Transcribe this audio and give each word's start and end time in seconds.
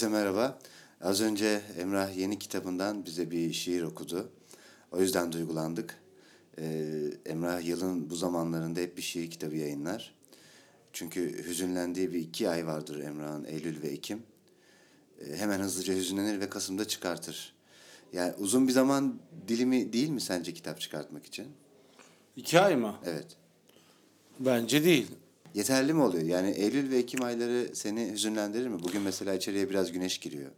Herkese 0.00 0.18
merhaba. 0.18 0.58
Az 1.00 1.20
önce 1.20 1.62
Emrah 1.78 2.16
yeni 2.16 2.38
kitabından 2.38 3.06
bize 3.06 3.30
bir 3.30 3.52
şiir 3.52 3.82
okudu. 3.82 4.30
O 4.92 5.00
yüzden 5.00 5.32
duygulandık. 5.32 5.96
Ee, 6.58 7.10
Emrah 7.26 7.64
yılın 7.64 8.10
bu 8.10 8.16
zamanlarında 8.16 8.80
hep 8.80 8.96
bir 8.96 9.02
şiir 9.02 9.30
kitabı 9.30 9.56
yayınlar. 9.56 10.14
Çünkü 10.92 11.44
hüzünlendiği 11.44 12.12
bir 12.12 12.18
iki 12.18 12.48
ay 12.48 12.66
vardır 12.66 13.00
Emrah'ın 13.00 13.44
Eylül 13.44 13.82
ve 13.82 13.88
Ekim. 13.88 14.22
Ee, 15.20 15.36
hemen 15.36 15.60
hızlıca 15.60 15.94
hüzünlenir 15.94 16.40
ve 16.40 16.48
Kasım'da 16.48 16.88
çıkartır. 16.88 17.54
Yani 18.12 18.34
uzun 18.38 18.68
bir 18.68 18.72
zaman 18.72 19.18
dilimi 19.48 19.92
değil 19.92 20.08
mi 20.08 20.20
sence 20.20 20.54
kitap 20.54 20.80
çıkartmak 20.80 21.26
için? 21.26 21.46
İki 22.36 22.60
ay 22.60 22.76
mı? 22.76 22.94
Evet. 23.06 23.36
Bence 24.38 24.84
değil. 24.84 25.06
Yeterli 25.54 25.92
mi 25.92 26.02
oluyor? 26.02 26.24
Yani 26.24 26.50
Eylül 26.50 26.90
ve 26.90 26.96
Ekim 26.98 27.22
ayları 27.22 27.68
seni 27.72 28.12
hüzünlendirir 28.12 28.66
mi? 28.68 28.82
Bugün 28.82 29.02
mesela 29.02 29.34
içeriye 29.34 29.70
biraz 29.70 29.92
güneş 29.92 30.18
giriyor. 30.18 30.50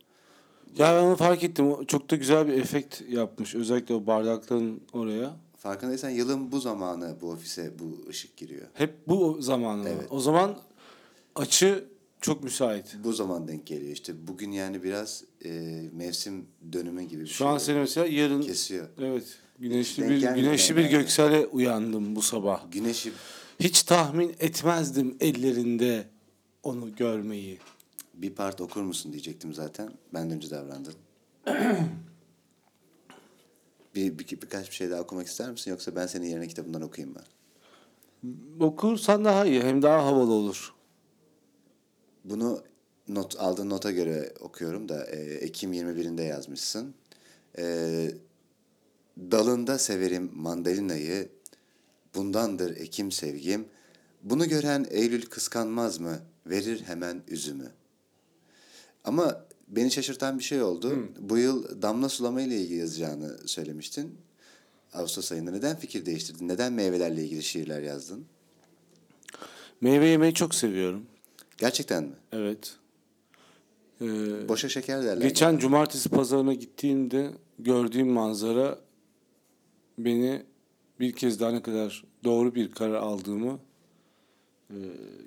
Ya 0.79 0.95
ben 0.97 1.03
onu 1.03 1.17
fark 1.17 1.45
ettim. 1.45 1.85
Çok 1.85 2.11
da 2.11 2.17
güzel 2.17 2.49
bir 2.49 2.53
efekt 2.53 3.03
yapmış. 3.11 3.55
Özellikle 3.55 3.95
o 3.95 4.07
bardakların 4.07 4.81
oraya. 4.93 5.37
Farkındaysan 5.57 6.11
yılın 6.11 6.53
bu 6.53 6.61
zamanı 6.61 7.17
bu 7.21 7.31
ofise 7.31 7.73
bu 7.79 8.09
ışık 8.11 8.37
giriyor. 8.37 8.67
Hep 8.75 9.09
bu 9.09 9.37
zamanı. 9.41 9.89
Evet. 9.89 10.07
O 10.11 10.21
zaman 10.21 10.59
açı 11.35 11.85
çok 12.21 12.45
müsait. 12.45 12.97
Bu 13.05 13.13
zaman 13.13 13.49
denk 13.49 13.67
geliyor 13.67 13.93
işte. 13.93 14.27
Bugün 14.27 14.51
yani 14.53 14.83
biraz 14.83 15.25
e, 15.45 15.51
mevsim 15.93 16.47
dönümü 16.73 17.03
gibi 17.03 17.21
bir 17.23 17.27
Şu 17.27 17.35
şey. 17.35 17.47
an 17.47 17.59
seni 17.59 17.79
mesela 17.79 18.07
yarın 18.07 18.43
kesiyor. 18.43 18.89
evet 18.99 19.25
güneşli 19.59 20.03
Denk 20.03 20.11
bir 20.13 20.17
gelmedi 20.21 20.41
güneşli 20.41 20.77
bir 20.77 20.83
yani. 20.83 20.91
göksele 20.91 21.47
uyandım 21.47 22.17
bu 22.17 22.23
sabah. 22.23 22.73
Güneşi 22.73 23.13
Hiç 23.61 23.83
tahmin 23.83 24.37
etmezdim 24.41 25.17
ellerinde 25.21 26.09
onu 26.63 26.97
görmeyi. 26.97 27.59
bir 28.15 28.35
part 28.35 28.61
okur 28.61 28.83
musun 28.83 29.13
diyecektim 29.13 29.55
zaten. 29.55 29.93
Benden 30.15 30.37
önce 30.37 30.51
davrandın. 30.51 30.95
bir, 33.95 34.19
bir, 34.19 34.29
birkaç 34.43 34.71
bir 34.71 34.75
şey 34.75 34.91
daha 34.91 35.01
okumak 35.01 35.27
ister 35.27 35.51
misin? 35.51 35.71
Yoksa 35.71 35.97
ben 35.97 36.07
senin 36.07 36.27
yerine 36.27 36.49
kitabından 36.49 36.83
okuyayım 36.83 37.15
mı? 37.15 37.23
Okursan 38.61 39.25
daha 39.25 39.47
iyi. 39.47 39.63
Hem 39.63 39.83
daha 39.83 40.07
havalı 40.07 40.33
olur. 40.33 40.75
Bunu 42.25 42.63
not 43.09 43.41
aldığın 43.41 43.71
nota 43.71 43.91
göre 43.91 44.33
okuyorum 44.41 44.89
da 44.89 45.07
e, 45.07 45.17
Ekim 45.21 45.73
21'inde 45.73 46.23
yazmışsın. 46.23 46.95
E, 47.59 48.11
dalında 49.19 49.79
severim 49.79 50.31
mandalinayı, 50.35 51.29
bundandır 52.15 52.77
Ekim 52.77 53.13
sevgim. 53.13 53.65
Bunu 54.23 54.49
gören 54.49 54.87
Eylül 54.91 55.27
kıskanmaz 55.27 56.01
mı? 56.01 56.19
Verir 56.47 56.83
hemen 56.83 57.23
üzümü. 57.29 57.71
Ama 59.05 59.45
beni 59.69 59.91
şaşırtan 59.91 60.39
bir 60.39 60.45
şey 60.45 60.63
oldu. 60.63 61.09
Bu 61.19 61.39
yıl 61.39 61.83
damla 61.83 62.09
sulama 62.09 62.43
ile 62.43 62.61
ilgili 62.61 62.79
yazacağını 62.79 63.49
söylemiştin. 63.49 64.19
Ağustos 64.93 65.33
ayında 65.33 65.51
neden 65.51 65.77
fikir 65.77 66.07
değiştirdin? 66.07 66.49
Neden 66.49 66.73
meyvelerle 66.73 67.25
ilgili 67.25 67.43
şiirler 67.43 67.83
yazdın? 67.83 68.25
Meyve 69.81 70.07
yemeyi 70.07 70.35
çok 70.35 70.55
seviyorum. 70.55 71.07
Gerçekten 71.59 72.05
mi? 72.05 72.15
Evet. 72.33 72.77
Ee, 74.01 74.49
Boşa 74.49 74.69
şeker 74.69 75.03
derler. 75.05 75.23
Geçen 75.23 75.59
cumartesi 75.59 76.09
pazarına 76.09 76.55
gittiğimde 76.55 77.31
gördüğüm 77.59 78.09
manzara 78.09 78.79
beni 79.99 80.43
bir 81.03 81.13
kez 81.13 81.41
daha 81.41 81.51
ne 81.51 81.63
kadar 81.63 82.05
doğru 82.25 82.55
bir 82.55 82.71
karar 82.71 82.95
aldığımı 82.95 83.59
e, 84.71 84.77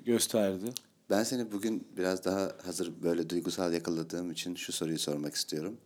gösterdi. 0.04 0.72
Ben 1.10 1.22
seni 1.22 1.52
bugün 1.52 1.88
biraz 1.96 2.24
daha 2.24 2.52
hazır 2.64 2.92
böyle 3.02 3.30
duygusal 3.30 3.72
yakaladığım 3.72 4.30
için 4.30 4.54
şu 4.54 4.72
soruyu 4.72 4.98
sormak 4.98 5.34
istiyorum. 5.34 5.76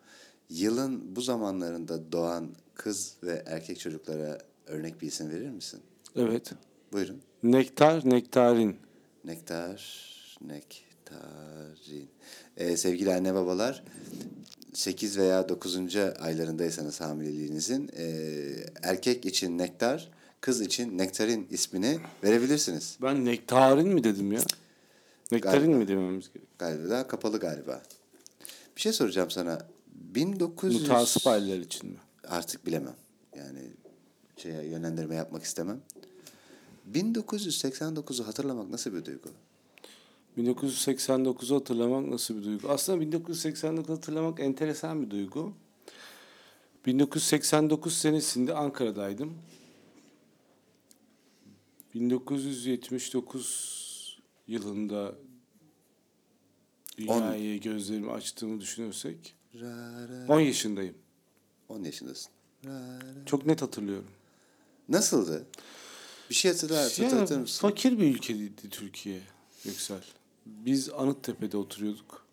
Yılın 0.50 1.16
bu 1.16 1.20
zamanlarında 1.20 2.12
doğan 2.12 2.48
kız 2.74 3.16
ve 3.22 3.42
erkek 3.46 3.80
çocuklara 3.80 4.38
örnek 4.66 5.02
bir 5.02 5.06
isim 5.06 5.30
verir 5.30 5.50
misin? 5.50 5.80
Evet. 6.16 6.52
Buyurun. 6.92 7.20
Nektar, 7.42 8.10
nektarin. 8.10 8.76
Nektar, 9.24 10.10
nektarin. 10.40 12.10
Ee, 12.56 12.76
sevgili 12.76 13.14
anne 13.14 13.34
babalar, 13.34 13.84
8 14.74 15.18
veya 15.18 15.48
9. 15.48 15.96
aylarındaysanız 16.20 17.00
hamileliğinizin 17.00 17.90
e, 17.96 18.04
erkek 18.82 19.26
için 19.26 19.58
nektar, 19.58 20.08
kız 20.40 20.60
için 20.60 20.98
nektarin 20.98 21.46
ismini 21.50 21.98
verebilirsiniz. 22.24 22.96
Ben 23.02 23.24
nektarin 23.24 23.88
mi 23.88 24.04
dedim 24.04 24.32
ya? 24.32 24.40
Nektarin 25.32 25.60
Galiba. 25.60 25.76
mi 25.78 25.88
dememiz 25.88 26.24
gerekiyor? 26.26 26.46
Galiba 26.58 27.06
kapalı 27.08 27.40
galiba. 27.40 27.82
Bir 28.76 28.80
şey 28.80 28.92
soracağım 28.92 29.30
sana. 29.30 29.66
1900 29.94 30.80
Mutasip 30.82 31.26
aileler 31.26 31.58
için 31.58 31.90
mi? 31.90 31.96
artık 32.28 32.66
bilemem. 32.66 32.94
Yani 33.36 33.58
şeye 34.36 34.64
yönlendirme 34.66 35.14
yapmak 35.14 35.42
istemem. 35.42 35.80
1989'u 36.92 38.26
hatırlamak 38.26 38.70
nasıl 38.70 38.92
bir 38.94 39.04
duygu? 39.04 39.28
1989'u 40.38 41.56
hatırlamak 41.56 42.08
nasıl 42.08 42.38
bir 42.38 42.44
duygu? 42.44 42.68
Aslında 42.68 43.04
1989'u 43.04 43.88
hatırlamak 43.88 44.40
enteresan 44.40 45.02
bir 45.02 45.10
duygu. 45.10 45.52
1989 46.86 47.94
senesinde 47.94 48.54
Ankara'daydım. 48.54 49.38
1979 51.94 54.20
yılında 54.48 55.14
dünyaya 56.98 57.56
gözlerimi 57.56 58.10
açtığımı 58.10 58.60
düşünürsek 58.60 59.34
Ra, 59.54 60.08
ra, 60.08 60.34
10 60.34 60.40
yaşındayım. 60.40 60.94
10 61.68 61.84
yaşındasın. 61.84 62.32
Çok 63.26 63.46
net 63.46 63.62
hatırlıyorum. 63.62 64.10
Nasıldı? 64.88 65.46
Bir 66.30 66.34
şey 66.34 66.50
hatırlar, 66.50 66.82
hatırlatır 66.82 67.38
mısın? 67.38 67.68
fakir 67.68 67.98
bir 67.98 68.14
ülkeydi 68.14 68.70
Türkiye 68.70 69.20
Yüksel. 69.64 70.02
Biz 70.64 70.90
Anıttepe'de 70.90 71.56
oturuyorduk. 71.56 72.26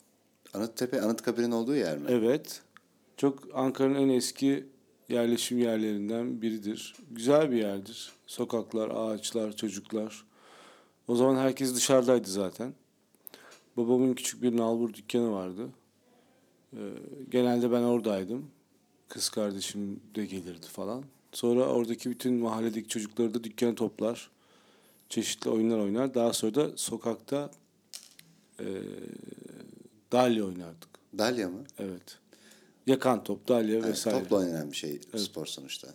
Anıttepe, 0.53 1.01
Anıtkabir'in 1.01 1.51
olduğu 1.51 1.75
yer 1.75 1.97
mi? 1.97 2.05
Evet. 2.09 2.61
Çok 3.17 3.43
Ankara'nın 3.53 3.95
en 3.95 4.09
eski 4.09 4.65
yerleşim 5.09 5.59
yerlerinden 5.59 6.41
biridir. 6.41 6.95
Güzel 7.11 7.51
bir 7.51 7.57
yerdir. 7.57 8.11
Sokaklar, 8.27 8.89
ağaçlar, 8.89 9.55
çocuklar. 9.55 10.25
O 11.07 11.15
zaman 11.15 11.35
herkes 11.35 11.75
dışarıdaydı 11.75 12.29
zaten. 12.29 12.73
Babamın 13.77 14.13
küçük 14.13 14.41
bir 14.41 14.57
nalbur 14.57 14.93
dükkanı 14.93 15.31
vardı. 15.31 15.69
Ee, 16.73 16.77
genelde 17.29 17.71
ben 17.71 17.81
oradaydım. 17.81 18.49
Kız 19.07 19.29
kardeşim 19.29 19.99
de 20.15 20.25
gelirdi 20.25 20.65
falan. 20.65 21.03
Sonra 21.31 21.65
oradaki 21.65 22.09
bütün 22.09 22.33
mahalledeki 22.33 22.87
çocukları 22.87 23.33
da 23.33 23.43
dükkana 23.43 23.75
toplar. 23.75 24.29
Çeşitli 25.09 25.49
oyunlar 25.49 25.79
oynar. 25.79 26.13
Daha 26.13 26.33
sonra 26.33 26.55
da 26.55 26.77
sokakta 26.77 27.51
e, 28.59 28.65
dalya 30.11 30.45
oynardık. 30.45 30.89
Dalya 31.17 31.49
mı? 31.49 31.63
Evet. 31.79 32.19
Yakan 32.87 33.23
top, 33.23 33.47
dalya 33.47 33.75
Evet, 33.75 33.85
vesaire. 33.85 34.19
topla 34.19 34.37
oynanan 34.37 34.71
bir 34.71 34.77
şey 34.77 34.99
spor 35.17 35.45
sonuçta. 35.45 35.87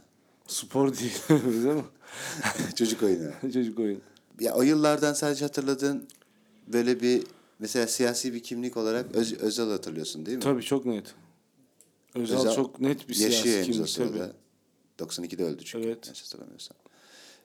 Spor 0.46 0.98
değil 0.98 1.18
değil 1.28 1.74
mi? 1.74 1.84
Çocuk 2.74 3.02
oyunu. 3.02 3.30
Çocuk 3.52 3.78
oyunu. 3.78 4.00
Ya 4.40 4.54
o 4.54 4.62
yıllardan 4.62 5.12
sadece 5.12 5.44
hatırladığın 5.44 6.09
böyle 6.66 7.00
bir 7.00 7.22
mesela 7.59 7.86
siyasi 7.86 8.34
bir 8.34 8.42
kimlik 8.42 8.76
olarak 8.76 9.16
öz, 9.16 9.32
özel 9.32 9.70
hatırlıyorsun 9.70 10.26
değil 10.26 10.36
mi? 10.36 10.42
Tabii 10.42 10.62
çok 10.62 10.86
net. 10.86 11.15
Özal, 12.15 12.38
Özal 12.41 12.54
çok 12.54 12.80
net 12.80 13.08
bir 13.08 13.15
siyasi 13.15 13.62
kimlik 13.62 13.94
tabii. 13.94 14.32
92'de 14.98 15.44
öldü 15.44 15.62
çünkü. 15.65 15.86
Evet. 15.86 16.06
yanlış 16.06 16.22
hatırlamıyorsam. 16.24 16.76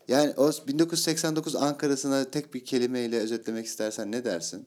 Yani 0.08 0.34
o 0.38 0.52
1989 0.68 1.56
Ankara'sına 1.56 2.26
tek 2.32 2.54
bir 2.54 2.66
kelimeyle 2.66 3.20
özetlemek 3.20 3.66
istersen 3.66 4.12
ne 4.12 4.26
dersin? 4.26 4.66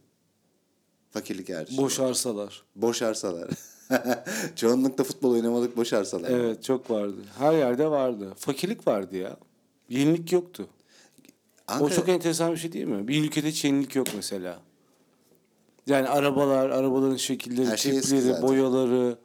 Fakirlik 1.10 1.48
hariç. 1.50 1.78
Boş 1.78 2.00
arsalar. 2.00 2.62
Boş 2.76 3.02
arsalar. 3.02 3.50
Çoğunlukla 4.56 5.04
futbol 5.04 5.30
oynamalık 5.30 5.76
boş 5.76 5.92
arsalar. 5.92 6.30
Evet 6.30 6.64
çok 6.64 6.90
vardı. 6.90 7.16
Her 7.38 7.52
yerde 7.52 7.90
vardı. 7.90 8.32
Fakirlik 8.36 8.86
vardı 8.86 9.16
ya. 9.16 9.36
Yenilik 9.88 10.32
yoktu. 10.32 10.66
Ankara, 11.68 11.86
O 11.86 11.90
çok 11.90 12.08
enteresan 12.08 12.52
bir 12.52 12.56
şey 12.56 12.72
değil 12.72 12.86
mi? 12.86 13.08
Bir 13.08 13.24
ülkede 13.24 13.48
hiç 13.48 13.64
yenilik 13.64 13.96
yok 13.96 14.06
mesela. 14.16 14.60
Yani 15.86 16.08
arabalar, 16.08 16.70
arabaların 16.70 17.16
şekilleri, 17.16 17.66
Her 17.66 17.76
şey 17.76 18.00
tipleri, 18.00 18.42
boyaları, 18.42 19.18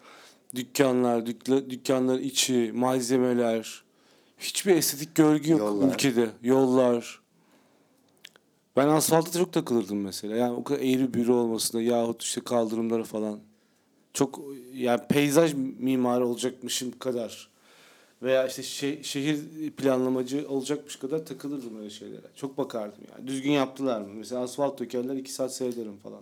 dükkanlar, 0.55 1.25
dükla, 1.25 1.69
dükkanlar 1.69 2.19
içi, 2.19 2.71
malzemeler. 2.75 3.83
Hiçbir 4.37 4.75
estetik 4.75 5.15
görgü 5.15 5.51
yok 5.51 5.59
Yollar. 5.59 5.93
ülkede. 5.93 6.29
Yollar. 6.43 7.21
Ben 8.75 8.87
asfalta 8.87 9.39
çok 9.39 9.53
takılırdım 9.53 9.97
mesela. 10.01 10.35
Yani 10.35 10.53
o 10.53 10.63
kadar 10.63 10.79
eğri 10.79 11.13
büğrü 11.13 11.31
olmasına 11.31 11.81
yahut 11.81 12.23
işte 12.23 12.41
kaldırımlara 12.41 13.03
falan. 13.03 13.39
Çok 14.13 14.41
yani 14.73 15.01
peyzaj 15.09 15.53
mimarı 15.79 16.27
olacakmışım 16.27 16.99
kadar 16.99 17.49
Veya 18.21 18.47
işte 18.47 18.61
şe- 18.61 19.03
şehir 19.03 19.39
planlamacı 19.71 20.45
olacakmış 20.49 20.95
kadar 20.95 21.25
takılırdım 21.25 21.79
öyle 21.79 21.89
şeylere. 21.89 22.25
Çok 22.35 22.57
bakardım 22.57 23.03
yani. 23.17 23.27
Düzgün 23.27 23.51
yaptılar 23.51 24.01
mı? 24.01 24.07
Mesela 24.13 24.41
asfalt 24.41 24.79
dökerler 24.79 25.15
iki 25.15 25.31
saat 25.31 25.53
seyrederim 25.55 25.97
falan. 25.97 26.21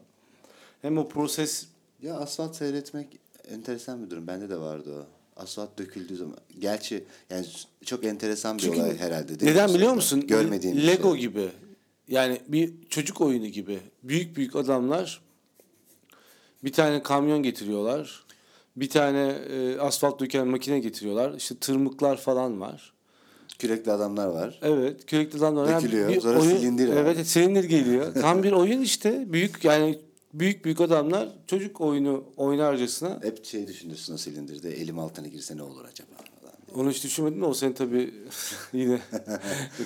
Hem 0.81 0.97
o 0.97 1.07
proses 1.07 1.65
Ya 2.01 2.15
asfalt 2.15 2.55
seyretmek 2.55 3.07
enteresan 3.51 4.05
bir 4.05 4.09
durum. 4.09 4.27
Bende 4.27 4.49
de 4.49 4.59
vardı 4.59 4.89
o. 4.99 5.05
Asfalt 5.41 5.79
döküldüğü 5.79 6.15
zaman. 6.15 6.37
Gerçi 6.59 7.03
yani 7.29 7.45
çok 7.85 8.05
enteresan 8.05 8.57
bir 8.57 8.63
Çünkü 8.63 8.79
olay 8.79 8.97
herhalde. 8.97 9.27
değil 9.39 9.41
mi? 9.41 9.57
Neden 9.57 9.73
biliyor 9.73 9.93
musun? 9.93 10.27
Görmediğin 10.27 10.77
bir 10.77 10.87
Lego 10.87 11.11
şey. 11.11 11.21
gibi. 11.21 11.49
Yani 12.07 12.41
bir 12.47 12.73
çocuk 12.89 13.21
oyunu 13.21 13.47
gibi. 13.47 13.79
Büyük 14.03 14.35
büyük 14.35 14.55
adamlar 14.55 15.21
bir 16.63 16.73
tane 16.73 17.03
kamyon 17.03 17.43
getiriyorlar. 17.43 18.23
Bir 18.75 18.89
tane 18.89 19.35
e, 19.49 19.79
asfalt 19.79 20.19
döken 20.19 20.47
makine 20.47 20.79
getiriyorlar. 20.79 21.33
İşte 21.33 21.55
tırmıklar 21.55 22.17
falan 22.17 22.61
var. 22.61 22.93
Kürekli 23.59 23.91
adamlar 23.91 24.27
var. 24.27 24.59
Evet, 24.61 25.05
kürekli 25.05 25.37
adamlar. 25.37 25.69
Yani 25.69 25.83
Dökülüyor, 25.83 26.09
bir 26.09 26.21
sonra 26.21 26.41
silindir 26.41 26.89
var. 26.89 26.95
Evet, 26.95 27.27
silindir 27.27 27.63
geliyor. 27.63 28.13
Tam 28.13 28.43
bir 28.43 28.51
oyun 28.51 28.81
işte. 28.81 29.33
Büyük 29.33 29.63
yani 29.63 29.99
büyük 30.33 30.65
büyük 30.65 30.81
adamlar 30.81 31.29
çocuk 31.47 31.81
oyunu 31.81 32.23
oynarcasına. 32.37 33.19
Hep 33.23 33.45
şey 33.45 33.67
düşünürsün 33.67 34.13
o 34.13 34.17
silindirde. 34.17 34.71
Elim 34.71 34.99
altına 34.99 35.27
girse 35.27 35.57
ne 35.57 35.63
olur 35.63 35.85
acaba. 35.85 36.32
Onu 36.75 36.91
hiç 36.91 37.03
düşünmedim 37.03 37.41
de 37.41 37.45
o 37.45 37.53
senin 37.53 37.73
tabii 37.73 38.13
yine. 38.73 38.99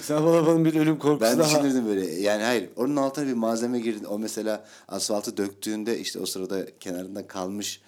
Sen 0.02 0.26
bana 0.26 0.48
bana 0.48 0.66
bir 0.66 0.76
ölüm 0.76 1.00
korkusu 1.00 1.32
Ben 1.32 1.40
daha. 1.40 1.50
düşünürdüm 1.50 1.86
böyle. 1.88 2.06
Yani 2.06 2.44
hayır. 2.44 2.70
Onun 2.76 2.96
altına 2.96 3.28
bir 3.28 3.34
malzeme 3.34 3.80
girdi. 3.80 4.08
O 4.08 4.20
mesela 4.20 4.66
asfaltı 4.88 5.38
döktüğünde 5.38 6.00
işte 6.00 6.20
o 6.20 6.26
sırada 6.26 6.66
kenarında 6.80 7.28
kalmış 7.28 7.82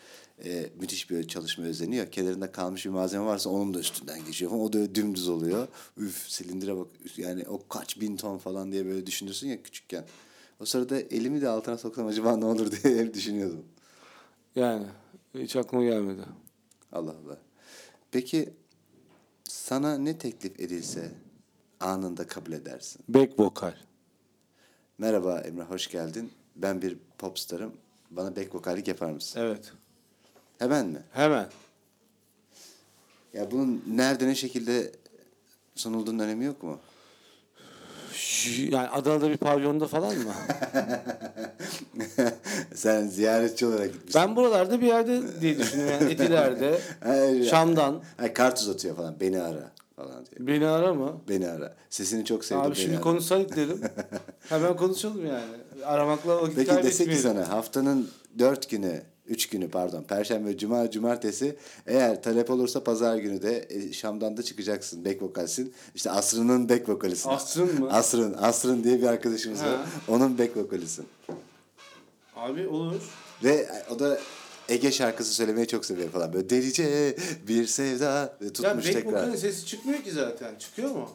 e, 0.45 0.69
müthiş 0.79 1.09
bir 1.09 1.27
çalışma 1.27 1.65
özeniyor. 1.65 2.11
Kenarında 2.11 2.51
kalmış 2.51 2.85
bir 2.85 2.89
malzeme 2.89 3.25
varsa 3.25 3.49
onun 3.49 3.73
da 3.73 3.79
üstünden 3.79 4.25
geçiyor 4.25 4.51
falan. 4.51 4.63
O 4.63 4.73
da 4.73 4.95
dümdüz 4.95 5.29
oluyor. 5.29 5.67
Üf 5.97 6.29
silindire 6.29 6.77
bak. 6.77 6.87
Yani 7.17 7.43
o 7.49 7.67
kaç 7.69 7.99
bin 8.01 8.17
ton 8.17 8.37
falan 8.37 8.71
diye 8.71 8.85
böyle 8.85 9.05
düşünürsün 9.05 9.47
ya 9.47 9.63
küçükken. 9.63 10.05
O 10.59 10.65
sırada 10.65 10.99
elimi 10.99 11.41
de 11.41 11.49
altına 11.49 11.77
soksam 11.77 12.07
acaba 12.07 12.37
ne 12.37 12.45
olur 12.45 12.71
diye 12.83 12.97
hep 12.97 13.13
düşünüyordum. 13.13 13.65
Yani 14.55 14.85
hiç 15.35 15.55
aklıma 15.55 15.83
gelmedi. 15.83 16.21
Allah 16.91 17.11
Allah. 17.25 17.37
Peki 18.11 18.49
sana 19.49 19.97
ne 19.97 20.17
teklif 20.17 20.59
edilse 20.59 21.11
anında 21.79 22.27
kabul 22.27 22.51
edersin. 22.51 23.01
Back 23.07 23.39
vokal. 23.39 23.73
Merhaba 24.97 25.39
Emrah 25.39 25.69
hoş 25.69 25.87
geldin. 25.87 26.31
Ben 26.55 26.81
bir 26.81 26.97
popstarım. 27.17 27.73
Bana 28.11 28.35
back 28.35 28.55
vokallik 28.55 28.87
yapar 28.87 29.11
mısın? 29.11 29.39
Evet. 29.39 29.73
Hemen 30.59 30.87
mi? 30.87 31.03
Hemen. 31.11 31.49
Ya 33.33 33.51
bunun 33.51 33.83
nerede 33.87 34.27
ne 34.27 34.35
şekilde 34.35 34.91
sunulduğunun 35.75 36.19
önemi 36.19 36.45
yok 36.45 36.63
mu? 36.63 36.79
Yani 38.69 38.87
Adana'da 38.87 39.29
bir 39.29 39.37
pavyonda 39.37 39.87
falan 39.87 40.15
mı? 40.17 40.33
Sen 42.73 43.07
ziyaretçi 43.07 43.65
olarak 43.65 43.93
gitmişsin. 43.93 44.21
ben 44.21 44.35
buralarda 44.35 44.81
bir 44.81 44.87
yerde 44.87 45.41
diye 45.41 45.59
düşünüyorum. 45.59 45.93
Yani 46.01 46.11
Etiler'de, 46.11 46.79
Şam'dan. 47.49 48.03
Hayır, 48.17 48.33
kart 48.33 48.59
uzatıyor 48.59 48.95
falan. 48.95 49.19
Beni 49.19 49.41
ara 49.41 49.71
falan 49.95 50.25
diyor. 50.25 50.47
Beni 50.47 50.67
arama. 50.67 51.17
Beni 51.29 51.49
ara. 51.49 51.73
Sesini 51.89 52.25
çok 52.25 52.45
sevdim. 52.45 52.63
Abi 52.63 52.75
şimdi 52.75 52.95
ara. 52.95 53.01
konuşsaydık 53.01 53.55
dedim. 53.55 53.81
Hemen 54.49 54.77
konuşalım 54.77 55.25
yani. 55.25 55.85
Aramakla 55.85 56.41
vakit 56.41 56.55
Peki 56.55 56.83
dese 56.83 57.05
ki 57.05 57.15
sana 57.17 57.49
haftanın 57.49 58.09
dört 58.39 58.69
günü, 58.69 59.01
üç 59.29 59.49
günü 59.49 59.69
pardon, 59.69 60.03
perşembe, 60.03 60.57
cuma, 60.57 60.91
cumartesi 60.91 61.55
eğer 61.87 62.23
talep 62.23 62.49
olursa 62.49 62.83
pazar 62.83 63.17
günü 63.17 63.41
de 63.41 63.65
e, 63.69 63.93
Şam'dan 63.93 64.37
da 64.37 64.43
çıkacaksın. 64.43 65.05
Back 65.05 65.21
vokalsin. 65.21 65.73
İşte 65.95 66.11
Asrı'nın 66.11 66.69
back 66.69 66.89
vokalisin. 66.89 67.29
Asrın 67.29 67.79
mı? 67.79 67.89
Asrın. 67.91 68.33
Asrın 68.33 68.83
diye 68.83 69.01
bir 69.01 69.07
arkadaşımız 69.07 69.61
var. 69.63 69.77
Onun 70.07 70.37
back 70.37 70.57
vokalisin. 70.57 71.05
Abi 72.35 72.67
olur. 72.67 73.01
Ve 73.43 73.69
o 73.95 73.99
da 73.99 74.19
Ege 74.69 74.91
şarkısı 74.91 75.33
söylemeyi 75.33 75.67
çok 75.67 75.85
seviyor 75.85 76.09
falan. 76.09 76.33
Böyle 76.33 76.49
delice 76.49 77.15
bir 77.47 77.65
sevda 77.65 78.37
ve 78.41 78.45
Ya 78.45 78.53
tutmuş 78.53 78.85
back 78.85 78.93
tekrar. 78.93 79.11
vokalin 79.11 79.35
sesi 79.35 79.65
çıkmıyor 79.65 80.03
ki 80.03 80.11
zaten. 80.11 80.55
Çıkıyor 80.59 80.91
mu? 80.91 81.09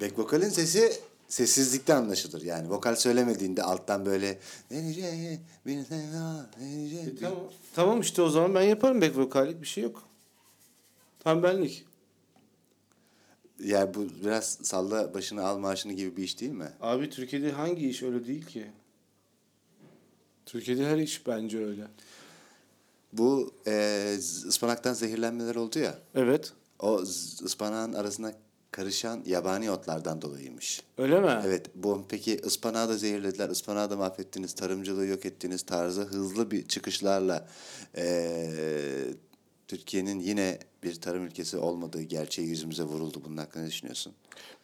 Back 0.00 0.18
vokalin 0.18 0.48
sesi 0.48 0.92
sessizlikte 1.28 1.94
anlaşılır. 1.94 2.42
Yani 2.42 2.70
vokal 2.70 2.96
söylemediğinde 2.96 3.62
alttan 3.62 4.06
böyle 4.06 4.38
sevda 4.68 6.50
delice 6.60 6.98
E, 6.98 7.16
tamam. 7.20 7.42
Tamam 7.74 8.00
işte 8.00 8.22
o 8.22 8.30
zaman 8.30 8.54
ben 8.54 8.62
yaparım 8.62 9.00
back 9.00 9.16
vokallik 9.18 9.62
bir 9.62 9.66
şey 9.66 9.84
yok. 9.84 10.02
Tam 11.20 11.42
benlik. 11.42 11.84
Yani 13.64 13.94
bu 13.94 14.06
biraz 14.24 14.58
salla 14.62 15.14
başını 15.14 15.46
al 15.46 15.58
maaşını 15.58 15.92
gibi 15.92 16.16
bir 16.16 16.22
iş 16.22 16.40
değil 16.40 16.52
mi? 16.52 16.72
Abi 16.80 17.10
Türkiye'de 17.10 17.52
hangi 17.52 17.88
iş 17.88 18.02
öyle 18.02 18.26
değil 18.26 18.46
ki? 18.46 18.66
Türkiye'de 20.46 20.86
her 20.86 20.98
iş 20.98 21.26
bence 21.26 21.64
öyle. 21.64 21.86
Bu 23.12 23.54
e, 23.66 24.14
ıspanaktan 24.18 24.94
zehirlenmeler 24.94 25.54
oldu 25.54 25.78
ya. 25.78 25.98
Evet. 26.14 26.52
O 26.78 26.98
ıspanağın 27.42 27.92
arasına 27.92 28.32
karışan 28.70 29.22
yabani 29.26 29.70
otlardan 29.70 30.22
dolayıymış. 30.22 30.82
Öyle 30.98 31.20
mi? 31.20 31.42
Evet. 31.46 31.66
Bu 31.74 32.04
peki 32.08 32.40
ıspanağı 32.44 32.88
da 32.88 32.96
zehirlediler. 32.96 33.48
Ispanağı 33.50 33.90
da 33.90 33.96
mahvettiniz. 33.96 34.52
Tarımcılığı 34.54 35.06
yok 35.06 35.26
ettiniz. 35.26 35.62
Tarzı 35.62 36.02
hızlı 36.02 36.50
bir 36.50 36.68
çıkışlarla 36.68 37.48
e, 37.96 38.48
Türkiye'nin 39.68 40.20
yine 40.20 40.58
bir 40.82 41.00
tarım 41.00 41.24
ülkesi 41.26 41.56
olmadığı 41.56 42.02
gerçeği 42.02 42.48
yüzümüze 42.48 42.82
vuruldu. 42.82 43.22
Bunun 43.24 43.36
hakkında 43.36 43.62
ne 43.62 43.70
düşünüyorsun? 43.70 44.12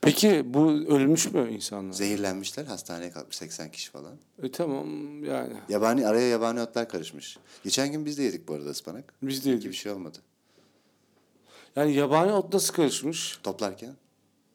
Peki 0.00 0.42
bu 0.46 0.70
ölmüş 0.70 1.32
mü 1.32 1.50
insanlar? 1.50 1.92
Zehirlenmişler. 1.92 2.64
Hastaneye 2.64 3.10
kalkmış 3.10 3.36
80 3.36 3.70
kişi 3.70 3.90
falan. 3.90 4.12
E 4.42 4.52
tamam 4.52 5.24
yani. 5.24 5.54
Yabani 5.68 6.06
araya 6.06 6.28
yabani 6.28 6.60
otlar 6.60 6.88
karışmış. 6.88 7.38
Geçen 7.64 7.92
gün 7.92 8.04
biz 8.04 8.18
de 8.18 8.22
yedik 8.22 8.48
bu 8.48 8.54
arada 8.54 8.70
ıspanak. 8.70 9.14
Biz 9.22 9.44
de 9.44 9.48
yedik. 9.50 9.62
ki 9.62 9.68
bir 9.68 9.74
şey 9.74 9.92
olmadı. 9.92 10.18
Yani 11.76 11.94
yabani 11.94 12.32
ot 12.32 12.54
nasıl 12.54 12.74
karışmış? 12.74 13.38
Toplarken 13.42 13.94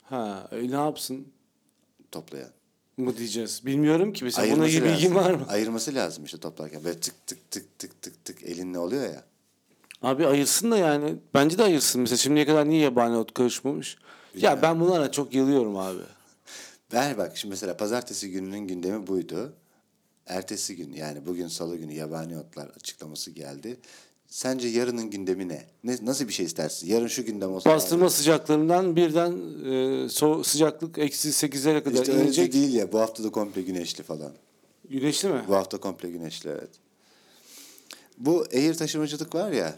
Ha 0.04 0.48
e, 0.52 0.70
ne 0.72 0.76
yapsın 0.76 1.28
toplayan. 2.12 2.50
mı 2.98 3.18
diyeceğiz? 3.18 3.66
Bilmiyorum 3.66 4.14
ki. 4.14 4.24
Mesela 4.26 4.56
buna 4.56 4.66
bilgin 4.66 4.86
lazım. 4.86 5.16
var 5.16 5.34
mı? 5.34 5.46
Ayırması 5.50 5.96
lazım 5.96 6.24
işte 6.26 6.38
toplarken. 6.38 6.84
Böyle 6.84 7.00
tık 7.00 7.28
tık 7.28 7.52
tık 7.52 7.80
tık 7.80 8.02
tık 8.02 8.26
tık 8.26 8.44
elinle 8.44 8.80
oluyor 8.80 9.04
ya. 9.04 9.24
Abi 10.02 10.28
ayırsın 10.28 10.72
da 10.72 10.78
yani. 10.78 11.16
Bence 11.34 11.58
de 11.58 11.64
ayırsın. 11.64 12.02
Mesela 12.02 12.18
şimdiye 12.18 12.46
kadar 12.46 12.70
niye 12.70 12.82
yabani 12.82 13.18
ot 13.18 13.34
karışmamış? 13.34 13.98
Ya 14.36 14.62
ben 14.62 14.80
bunlara 14.80 15.12
çok 15.12 15.34
yılıyorum 15.34 15.78
abi. 15.78 16.02
Ben 16.94 17.18
bak 17.18 17.38
şimdi 17.38 17.50
mesela 17.50 17.78
pazartesi 17.78 18.32
gününün 18.32 18.68
gündemi 18.68 19.08
buydu. 19.08 19.54
Ertesi 20.26 20.76
gün 20.76 20.94
yani 20.94 21.26
bugün 21.26 21.48
salı 21.48 21.78
günü 21.78 21.94
yabani 21.94 22.38
otlar 22.38 22.68
açıklaması 22.68 23.32
geldi. 23.32 23.80
Sence 24.30 24.68
yarının 24.68 25.10
gündemi 25.10 25.48
ne? 25.48 25.66
ne 25.84 25.98
nasıl 26.02 26.28
bir 26.28 26.34
şey 26.34 26.46
istersin? 26.46 26.88
Yarın 26.88 27.08
şu 27.08 27.26
gündem 27.26 27.52
olsa. 27.52 27.70
Bastırma 27.70 28.10
sıcaklarından 28.10 28.96
birden 28.96 29.32
e, 30.06 30.10
so 30.10 30.44
sıcaklık 30.44 30.98
eksi 30.98 31.30
8'lere 31.30 31.84
kadar 31.84 32.02
İşte 32.02 32.14
inecek. 32.14 32.54
değil 32.54 32.74
ya. 32.74 32.92
Bu 32.92 33.00
hafta 33.00 33.24
da 33.24 33.30
komple 33.30 33.62
güneşli 33.62 34.04
falan. 34.04 34.32
Güneşli 34.90 35.30
mi? 35.30 35.44
Bu 35.48 35.56
hafta 35.56 35.78
komple 35.78 36.10
güneşli 36.10 36.50
evet. 36.50 36.70
Bu 38.18 38.46
air 38.54 38.74
taşımacılık 38.74 39.36
var 39.36 39.52
ya. 39.52 39.76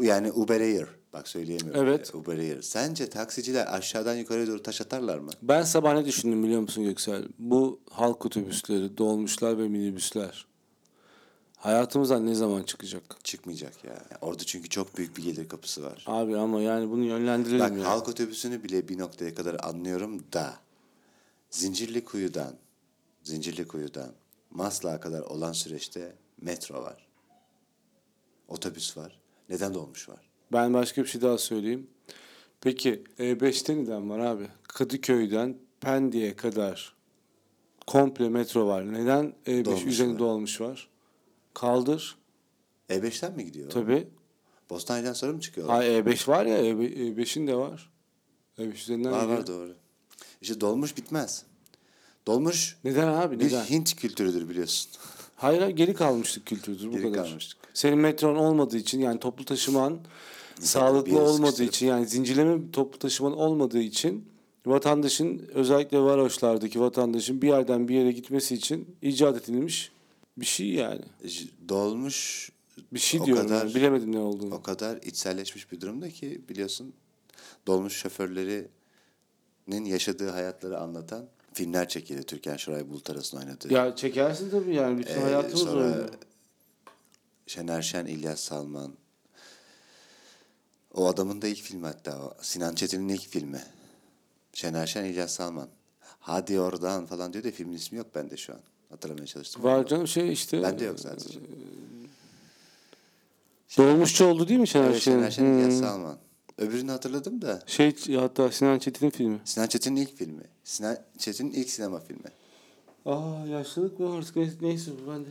Yani 0.00 0.32
Uber 0.32 0.60
Air. 0.60 0.86
Bak 1.12 1.28
söyleyemiyorum. 1.28 1.86
Evet. 1.86 2.14
Uber 2.14 2.38
Air. 2.38 2.62
Sence 2.62 3.10
taksiciler 3.10 3.74
aşağıdan 3.74 4.14
yukarıya 4.14 4.46
doğru 4.46 4.62
taş 4.62 4.80
atarlar 4.80 5.18
mı? 5.18 5.30
Ben 5.42 5.62
sabah 5.62 5.94
ne 5.94 6.04
düşündüm 6.04 6.42
biliyor 6.44 6.60
musun 6.60 6.84
Göksel? 6.84 7.24
Bu 7.38 7.80
halk 7.90 8.26
otobüsleri, 8.26 8.98
dolmuşlar 8.98 9.58
ve 9.58 9.68
minibüsler 9.68 10.46
hayatımızdan 11.62 12.26
ne 12.26 12.34
zaman 12.34 12.62
çıkacak? 12.62 13.02
Çıkmayacak 13.24 13.84
ya. 13.84 13.90
Yani 13.92 14.18
orada 14.20 14.42
çünkü 14.44 14.68
çok 14.68 14.96
büyük 14.96 15.16
bir 15.16 15.22
gelir 15.22 15.48
kapısı 15.48 15.82
var. 15.82 16.04
Abi 16.06 16.36
ama 16.36 16.60
yani 16.60 16.90
bunu 16.90 17.04
yönlendirelim 17.04 17.60
Bak 17.60 17.76
ya. 17.78 17.84
halk 17.90 18.08
otobüsünü 18.08 18.64
bile 18.64 18.88
bir 18.88 18.98
noktaya 18.98 19.34
kadar 19.34 19.56
anlıyorum 19.62 20.24
da 20.32 20.54
Zincirlikuyu'dan 21.50 22.54
Zincirlikuyu'dan 23.22 24.10
Maslak'a 24.50 25.00
kadar 25.00 25.20
olan 25.20 25.52
süreçte 25.52 26.12
metro 26.40 26.82
var. 26.82 27.06
Otobüs 28.48 28.96
var. 28.96 29.18
Neden 29.48 29.74
dolmuş 29.74 30.08
var? 30.08 30.20
Ben 30.52 30.74
başka 30.74 31.02
bir 31.02 31.08
şey 31.08 31.20
daha 31.22 31.38
söyleyeyim. 31.38 31.86
Peki 32.60 33.04
E5'te 33.18 33.76
neden 33.76 34.10
var 34.10 34.18
abi? 34.18 34.48
Kadıköy'den 34.68 35.56
Pendik'e 35.80 36.36
kadar 36.36 36.94
komple 37.86 38.28
metro 38.28 38.66
var. 38.66 38.92
Neden 38.92 39.34
E5 39.46 39.64
Dolmuş 39.64 39.84
üzerinde 39.84 40.12
var. 40.14 40.18
dolmuş 40.20 40.60
var? 40.60 40.88
Kaldır. 41.54 42.16
E5'ten 42.90 43.36
mi 43.36 43.44
gidiyor? 43.44 43.70
Tabii. 43.70 44.08
Bostancı'dan 44.70 45.12
sonra 45.12 45.32
mı 45.32 45.40
çıkıyorlar? 45.40 45.76
Ha 45.76 45.84
E5 45.84 46.28
var 46.28 46.46
ya 46.46 46.58
E5 46.58 46.94
E5'in 47.14 47.46
de 47.46 47.54
var. 47.56 47.90
E5 48.58 48.72
üzerinden 48.74 49.12
Var 49.12 49.20
gidiyor. 49.22 49.38
var 49.38 49.46
doğru. 49.46 49.74
İşte 50.40 50.60
dolmuş 50.60 50.96
bitmez. 50.96 51.44
Dolmuş 52.26 52.76
Neden 52.84 53.08
abi? 53.08 53.40
bir 53.40 53.44
Neden? 53.44 53.64
Hint 53.64 53.96
kültürüdür 53.96 54.48
biliyorsun. 54.48 54.90
Hayır 55.36 55.60
hayır, 55.60 55.76
geri 55.76 55.94
kalmışlık 55.94 56.46
kültürüdür 56.46 56.88
bu 56.88 56.92
Geri 56.92 57.02
kadar. 57.02 57.24
kalmıştık. 57.26 57.58
Senin 57.74 57.98
metron 57.98 58.36
olmadığı 58.36 58.76
için 58.76 59.00
yani 59.00 59.20
toplu 59.20 59.44
taşıman 59.44 59.98
sağlıklı 60.60 61.20
olmadığı 61.22 61.52
sıkıştırıp- 61.56 61.68
için 61.68 61.86
yani 61.86 62.06
zincirleme 62.06 62.70
toplu 62.72 62.98
taşımanın 62.98 63.36
olmadığı 63.36 63.78
için 63.80 64.24
vatandaşın 64.66 65.38
özellikle 65.54 65.98
varoşlardaki 66.00 66.80
vatandaşın 66.80 67.42
bir 67.42 67.48
yerden 67.48 67.88
bir 67.88 67.94
yere 67.94 68.12
gitmesi 68.12 68.54
için 68.54 68.96
icat 69.02 69.42
edilmiş 69.42 69.91
bir 70.36 70.46
şey 70.46 70.68
yani. 70.68 71.04
J- 71.24 71.48
Dolmuş 71.68 72.50
Bir 72.92 72.98
şey 72.98 73.20
O 73.20 73.26
diyorum 73.26 73.46
kadar- 73.48 73.64
yani, 73.64 73.74
bilemedim 73.74 74.12
ne 74.12 74.18
olduğunu. 74.18 74.54
o 74.54 74.62
kadar 74.62 74.96
içselleşmiş 74.96 75.72
bir 75.72 75.80
durumda 75.80 76.10
ki 76.10 76.40
biliyorsun 76.48 76.92
dolmuş 77.66 77.92
şoförlerinin 77.96 78.68
yaşadığı 79.84 80.28
hayatları 80.30 80.78
anlatan 80.80 81.28
filmler 81.52 81.88
çekildi. 81.88 82.22
Türkan 82.22 82.56
Şoray 82.56 82.88
Bulut 82.88 83.10
arasında 83.10 83.40
oynadığı. 83.40 83.72
Ya 83.74 83.96
çekersin 83.96 84.50
tabii 84.50 84.74
yani 84.74 84.98
bütün 84.98 85.14
Ee, 85.14 85.20
hayatımız 85.20 85.60
sonra 85.60 85.84
oynuyor. 85.84 86.08
Şener 87.46 87.82
Şen, 87.82 88.06
İlyas 88.06 88.40
Salman. 88.40 88.94
O 90.94 91.06
adamın 91.08 91.42
da 91.42 91.48
ilk 91.48 91.58
filmi 91.62 91.86
hatta. 91.86 92.34
Sinan 92.42 92.74
Çetin'in 92.74 93.08
ilk 93.08 93.28
filmi. 93.28 93.62
Şener 94.54 94.86
Şen, 94.86 95.04
İlyas 95.04 95.32
Salman. 95.32 95.68
Hadi 96.20 96.60
oradan 96.60 97.06
falan 97.06 97.32
diyor 97.32 97.44
da 97.44 97.50
filmin 97.50 97.76
ismi 97.76 97.98
yok 97.98 98.14
bende 98.14 98.36
şu 98.36 98.52
an. 98.54 98.60
Hatırlamaya 98.92 99.26
çalıştım. 99.26 99.62
Var 99.62 99.86
canım 99.86 100.08
şey 100.08 100.32
işte. 100.32 100.62
Bende 100.62 100.84
yok 100.84 101.00
zaten. 101.00 101.32
Dolmuşçu 103.78 104.24
oldu 104.24 104.48
değil 104.48 104.60
mi 104.60 104.68
Şener 104.68 104.90
Evet, 104.90 105.02
Şen'in? 105.02 105.16
Şener 105.18 105.30
Şen, 105.30 105.44
İlyas 105.44 105.72
Hmm. 105.72 105.80
Salman. 105.80 106.18
Öbürünü 106.58 106.90
hatırladım 106.90 107.42
da. 107.42 107.62
Şey 107.66 107.94
hatta 108.16 108.50
Sinan 108.52 108.78
Çetin'in 108.78 109.10
filmi. 109.10 109.40
Sinan 109.44 109.66
Çetin'in 109.66 109.96
ilk 109.96 110.16
filmi. 110.16 110.42
Sinan 110.64 110.98
Çetin'in 111.18 111.50
ilk 111.50 111.70
sinema 111.70 112.00
filmi. 112.00 112.30
Aa 113.06 113.46
yaşlılık 113.46 114.00
mı 114.00 114.14
artık 114.16 114.36
neyse, 114.36 114.56
neyse 114.60 114.90
bu 115.06 115.10
bende. 115.10 115.28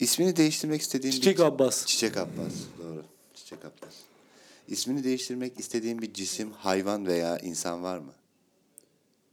İsmini 0.00 0.36
değiştirmek 0.36 0.80
istediğim 0.80 1.14
Çiçek 1.14 1.38
bir... 1.38 1.42
Abbas. 1.42 1.86
Çiçek 1.86 2.16
Abbas. 2.16 2.52
Doğru. 2.82 3.02
Çiçek 3.34 3.58
Abbas. 3.58 3.94
İsmini 4.68 5.04
değiştirmek 5.04 5.60
istediğim 5.60 6.02
bir 6.02 6.14
cisim, 6.14 6.52
hayvan 6.52 7.06
veya 7.06 7.38
insan 7.38 7.82
var 7.82 7.98
mı? 7.98 8.12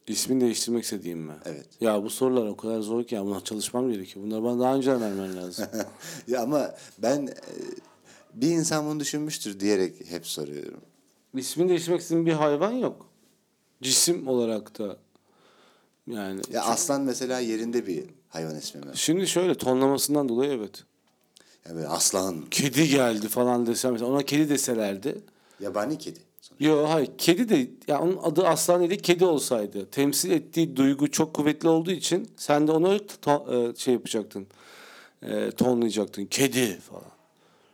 İsmini 0.08 0.42
değiştirmek 0.42 0.84
istediğim 0.84 1.20
mi? 1.20 1.34
Evet. 1.46 1.66
Ya 1.82 2.04
bu 2.04 2.10
sorular 2.10 2.46
o 2.48 2.58
kadar 2.58 2.80
zor 2.82 3.04
ki 3.04 3.16
ya 3.16 3.26
buna 3.26 3.44
çalışmam 3.44 3.92
gerekiyor. 3.92 4.26
Bunları 4.26 4.44
bana 4.44 4.60
daha 4.60 4.76
önce 4.76 5.00
vermen 5.00 5.38
lazım. 5.38 5.66
ya 6.28 6.42
ama 6.42 6.76
ben 6.98 7.28
e, 7.28 7.34
bir 8.34 8.48
insan 8.52 8.86
bunu 8.86 9.00
düşünmüştür 9.00 9.60
diyerek 9.60 10.12
hep 10.12 10.28
soruyorum. 10.28 10.82
İsmini 11.34 11.70
değiştirmek 11.70 12.02
istediğim 12.02 12.26
bir 12.26 12.32
hayvan 12.34 12.72
yok. 12.72 13.06
Cisim 13.82 14.28
olarak 14.28 14.80
da 14.80 14.98
yani. 16.08 16.42
Ya 16.54 16.64
aslan 16.64 17.02
mesela 17.02 17.40
yerinde 17.40 17.88
bir 17.88 18.06
hayvan 18.30 18.56
ismi 18.56 18.82
mi? 18.82 18.92
Şimdi 18.94 19.28
şöyle 19.28 19.56
tonlamasından 19.56 20.30
dolayı 20.30 20.52
evet. 20.52 20.84
Ya 21.70 21.76
böyle 21.76 21.88
aslan, 21.88 22.46
Kedi 22.52 22.90
geldi 22.90 23.28
falan 23.28 23.66
desem 23.66 23.92
mesela 23.92 24.12
ona 24.12 24.24
kedi 24.24 24.50
deselerdi. 24.50 25.22
yabani 25.60 25.98
kedi. 25.98 26.20
Yok 26.60 26.90
hayır. 26.90 27.10
Kedi 27.18 27.50
de 27.50 27.68
ya 27.88 28.02
onun 28.02 28.18
adı 28.24 28.48
aslan 28.48 28.80
değil 28.80 28.92
de 28.92 28.98
kedi 28.98 29.26
olsaydı 29.26 29.86
temsil 29.92 30.32
ettiği 30.32 30.76
duygu 30.76 31.12
çok 31.12 31.34
kuvvetli 31.34 31.70
olduğu 31.70 31.92
için 31.92 32.30
sen 32.38 32.68
de 32.68 32.72
onu 32.72 32.88
to- 32.98 33.72
e, 33.72 33.76
şey 33.76 33.94
yapacaktın 33.94 34.48
e, 35.24 35.52
tonlayacaktın. 35.52 36.26
Kedi 36.26 36.80
falan. 36.80 37.12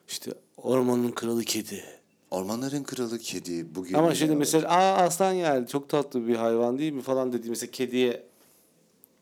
İşte 0.08 0.32
ormanın 0.58 1.12
kralı 1.12 1.44
kedi. 1.44 1.84
Ormanların 2.32 2.84
kralı 2.84 3.20
kedi 3.20 3.76
bugün. 3.76 3.94
ama 3.94 4.16
şimdi 4.16 4.32
var. 4.32 4.38
mesela 4.38 4.70
aa 4.70 4.98
aslan 4.98 5.36
geldi 5.36 5.68
çok 5.68 5.90
tatlı 5.90 6.28
bir 6.28 6.36
hayvan 6.36 6.78
değil 6.80 6.94
mi? 6.94 7.02
falan 7.02 7.34
dedi. 7.34 7.50
Mesela 7.50 7.72
kediye 7.72 8.24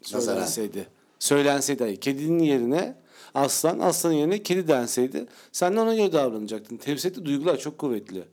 söylenseydi. 0.02 0.88
Söylenseydi 1.20 1.84
hayır, 1.84 2.02
kedinin 2.02 2.44
yerine 2.44 2.96
aslan 3.34 3.80
aslanın 3.80 4.14
yerine 4.14 4.44
kedi 4.44 4.68
denseydi 4.68 5.26
sen 5.52 5.76
de 5.76 5.80
ona 5.80 5.96
göre 5.96 6.14
davranacaktın. 6.14 6.78
Temsil 6.78 7.10
ettiği 7.10 7.26
duygular 7.26 7.58
çok 7.58 7.78
kuvvetli 7.78 8.24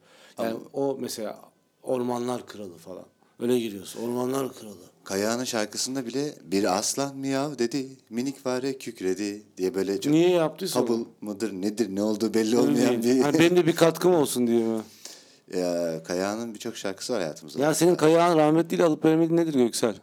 yani 0.44 0.60
o 0.72 0.96
mesela 1.00 1.38
ormanlar 1.82 2.46
kralı 2.46 2.76
falan 2.78 3.04
öyle 3.40 3.58
giriyorsun 3.58 4.02
ormanlar 4.02 4.52
kralı 4.52 4.92
Kayağının 5.04 5.44
şarkısında 5.44 6.06
bile 6.06 6.34
bir 6.44 6.78
aslan 6.78 7.16
miyav 7.16 7.58
dedi, 7.58 7.88
minik 8.10 8.38
fare 8.38 8.78
kükredi 8.78 9.42
diye 9.56 9.74
böyle 9.74 10.00
çok 10.00 10.12
Niye 10.12 10.30
yaptıysa 10.30 10.80
onu? 10.80 10.86
fabul 10.86 11.04
mıdır 11.20 11.52
nedir 11.52 11.94
ne 11.94 12.02
olduğu 12.02 12.34
belli 12.34 12.58
olmayan 12.58 13.02
bir... 13.02 13.20
Hani 13.20 13.38
benim 13.38 13.56
de 13.56 13.66
bir 13.66 13.76
katkım 13.76 14.14
olsun 14.14 14.46
diye 14.46 14.66
mi? 14.66 14.80
ya, 15.56 16.02
Kayağının 16.02 16.54
birçok 16.54 16.76
şarkısı 16.76 17.12
var 17.12 17.20
hayatımızda. 17.20 17.62
Ya 17.62 17.74
senin 17.74 17.94
kayağın 17.94 18.38
rahmetliyle 18.38 18.84
alıp 18.84 19.04
veremediğin 19.04 19.36
nedir 19.40 19.54
Göksel? 19.54 19.94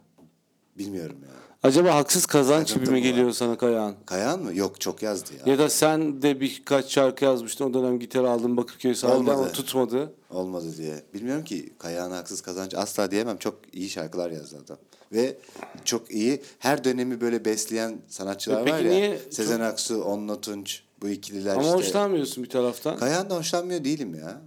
Bilmiyorum 0.78 1.18
ya. 1.24 1.49
Acaba 1.64 1.96
haksız 1.96 2.26
kazanç 2.26 2.74
gibi 2.74 2.90
mi 2.90 3.02
geliyor 3.02 3.32
sana 3.32 3.58
kayağın? 3.58 3.96
Kayağın 4.06 4.44
mı? 4.44 4.56
Yok 4.56 4.82
çok 4.82 5.02
yazdı 5.02 5.30
ya. 5.46 5.52
Ya 5.54 5.60
da 5.60 5.70
sen 5.70 6.22
de 6.22 6.40
birkaç 6.40 6.92
şarkı 6.92 7.26
yazmıştın. 7.26 7.66
O 7.66 7.74
dönem 7.74 8.00
gitar 8.00 8.24
aldın 8.24 8.58
Bakırköy 8.58 8.96
sahilde 8.96 9.32
ama 9.32 9.52
tutmadı. 9.52 10.14
Olmadı 10.30 10.78
diye. 10.78 11.04
Bilmiyorum 11.14 11.44
ki 11.44 11.74
Kayağın 11.80 12.12
haksız 12.12 12.42
kazanç 12.42 12.74
asla 12.76 13.12
diyemem. 13.12 13.38
Çok 13.38 13.60
iyi 13.74 13.90
şarkılar 13.90 14.32
yazdı 14.32 14.58
adam. 14.66 14.78
Ve 15.12 15.38
çok 15.86 16.12
iyi 16.12 16.42
her 16.60 16.84
dönemi 16.84 17.22
böyle 17.22 17.46
besleyen 17.46 17.98
sanatçılar 18.08 18.68
E 18.68 18.72
var 18.72 18.80
ya. 18.80 18.92
niye 18.92 19.20
Sezen 19.32 19.60
Aksu, 19.60 20.04
Onno 20.04 20.42
Tunç 20.42 20.82
bu 21.02 21.10
ikililer 21.10 21.52
Ama 21.54 21.62
işte. 21.62 21.74
hoşlanmıyorsun 21.76 22.44
bir 22.44 22.50
taraftan. 22.50 22.98
Kayağından 22.98 23.36
hoşlanmıyor 23.38 23.84
değilim 23.84 24.16
ya. 24.16 24.42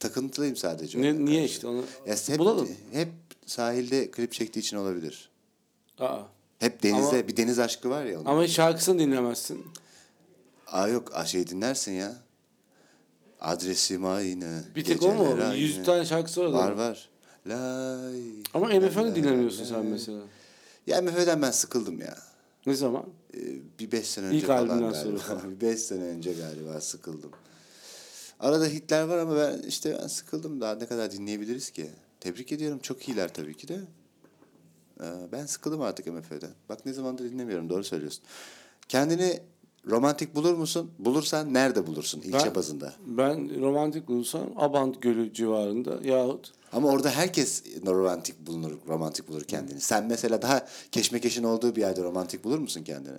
Takıntılıyım 0.00 0.56
sadece. 0.56 1.02
Ne, 1.02 1.24
niye 1.24 1.40
karşı. 1.40 1.52
işte 1.54 1.66
onu? 1.66 1.84
Ya 2.06 2.16
hep, 2.26 2.38
Bulalım. 2.38 2.68
hep 2.92 3.08
sahilde 3.46 4.10
klip 4.10 4.32
çektiği 4.32 4.60
için 4.60 4.76
olabilir. 4.76 5.30
Aa. 5.98 6.18
Hep 6.58 6.82
denizde 6.82 7.16
Ama- 7.16 7.28
bir 7.28 7.36
deniz 7.36 7.58
aşkı 7.58 7.90
var 7.90 8.04
ya 8.04 8.16
onun. 8.20 8.24
Ama 8.24 8.46
şarkısını 8.48 8.98
dinlemezsin. 8.98 9.66
Aa 10.66 10.88
yok 10.88 11.12
şey 11.26 11.46
dinlersin 11.46 11.92
ya. 11.92 12.16
Adresim 13.40 14.06
aynı. 14.06 14.64
Bir 14.76 14.84
tek 14.84 15.02
o 15.02 15.14
mu? 15.14 15.36
aynı. 15.42 15.56
Yüz 15.56 15.84
tane 15.84 16.04
şarkısı 16.04 16.40
var 16.52 16.52
Var 16.52 16.70
var. 16.72 17.08
Lay. 17.46 18.22
Ama 18.54 18.66
MFÖ'nü 18.66 19.14
dinlemiyorsun 19.14 19.64
sen 19.64 19.78
lay. 19.80 19.88
mesela. 19.88 20.20
Ya 20.86 21.02
MFÖ'den 21.02 21.42
ben 21.42 21.50
sıkıldım 21.50 22.00
ya. 22.00 22.18
Ne 22.66 22.74
zaman? 22.74 23.04
Ee, 23.34 23.38
bir 23.78 23.92
beş 23.92 24.06
sene 24.06 24.26
önce 24.26 24.38
İlk 24.38 24.46
falan 24.46 24.68
galiba. 24.68 24.94
sonra 24.94 25.18
falan. 25.18 25.50
bir 25.60 25.60
beş 25.60 25.80
sene 25.80 26.04
önce 26.04 26.32
galiba 26.32 26.80
sıkıldım. 26.80 27.30
Arada 28.40 28.66
hitler 28.66 29.02
var 29.02 29.18
ama 29.18 29.36
ben 29.36 29.62
işte 29.68 29.98
ben 30.02 30.06
sıkıldım. 30.06 30.60
Daha 30.60 30.74
ne 30.74 30.86
kadar 30.86 31.12
dinleyebiliriz 31.12 31.70
ki? 31.70 31.90
Tebrik 32.20 32.52
ediyorum. 32.52 32.78
Çok 32.82 33.08
iyiler 33.08 33.34
tabii 33.34 33.56
ki 33.56 33.68
de. 33.68 33.80
Ee, 35.00 35.04
ben 35.32 35.46
sıkıldım 35.46 35.80
artık 35.80 36.06
MFÖ'den. 36.06 36.50
Bak 36.68 36.86
ne 36.86 36.92
zamandır 36.92 37.24
dinlemiyorum. 37.30 37.70
Doğru 37.70 37.84
söylüyorsun. 37.84 38.24
Kendini 38.88 39.40
romantik 39.86 40.34
bulur 40.34 40.54
musun? 40.54 40.90
Bulursan 40.98 41.54
nerede 41.54 41.86
bulursun? 41.86 42.20
İlçe 42.20 42.46
Ben- 42.46 42.54
bazında. 42.54 42.92
Ben 43.06 43.60
romantik 43.60 44.08
bulursam 44.08 44.52
Abant 44.56 45.02
Gölü 45.02 45.32
civarında 45.34 45.98
yahut 46.02 46.52
Ama 46.72 46.88
orada 46.88 47.10
herkes 47.10 47.64
romantik 47.86 48.46
bulunur, 48.46 48.72
romantik 48.88 49.28
bulur 49.28 49.44
kendini. 49.44 49.80
Sen 49.80 50.06
mesela 50.06 50.42
daha 50.42 50.66
keşmekeşin 50.92 51.44
olduğu 51.44 51.76
bir 51.76 51.80
yerde 51.80 52.02
romantik 52.02 52.44
bulur 52.44 52.58
musun 52.58 52.84
kendini? 52.84 53.18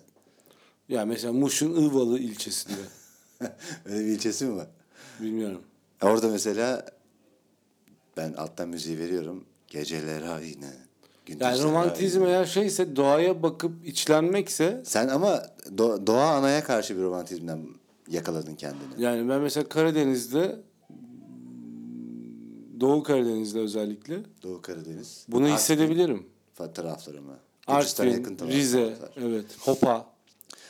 ya 0.89 1.05
mesela 1.05 1.33
Muş'un 1.33 1.83
Ivalı 1.83 2.19
ilçesinde. 2.19 2.75
Öyle 3.85 3.99
bir 4.05 4.11
ilçesi 4.11 4.45
mi 4.45 4.55
var? 4.55 4.67
Bilmiyorum. 5.19 5.61
Orada 6.01 6.27
mesela 6.27 6.85
ben 8.17 8.33
alttan 8.33 8.69
müziği 8.69 8.99
veriyorum. 8.99 9.45
Geceler 9.67 10.21
aynı. 10.21 10.88
Yani 11.39 11.63
romantizm 11.63 12.23
eğer 12.25 12.45
şeyse 12.45 12.95
doğaya 12.95 13.43
bakıp 13.43 13.87
içlenmekse 13.87 14.81
Sen 14.85 15.07
ama 15.07 15.43
do- 15.75 16.07
doğa 16.07 16.31
anaya 16.31 16.63
karşı 16.63 16.97
bir 16.97 17.01
romantizmden 17.01 17.59
yakaladın 18.09 18.55
kendini. 18.55 18.81
yani 18.97 19.29
ben 19.29 19.41
mesela 19.41 19.69
Karadeniz'de 19.69 20.59
Doğu 22.79 23.03
Karadeniz'de 23.03 23.59
özellikle 23.59 24.19
Doğu 24.43 24.61
Karadeniz. 24.61 25.25
bunu 25.27 25.43
Artvin 25.43 25.55
hissedebilirim. 25.57 26.25
tarafları 26.73 27.21
mı? 27.21 27.33
Artvin, 27.67 28.09
yakın 28.11 28.37
Rize, 28.47 28.85
taraflar. 28.85 29.11
evet, 29.23 29.45
Hopa. 29.59 30.05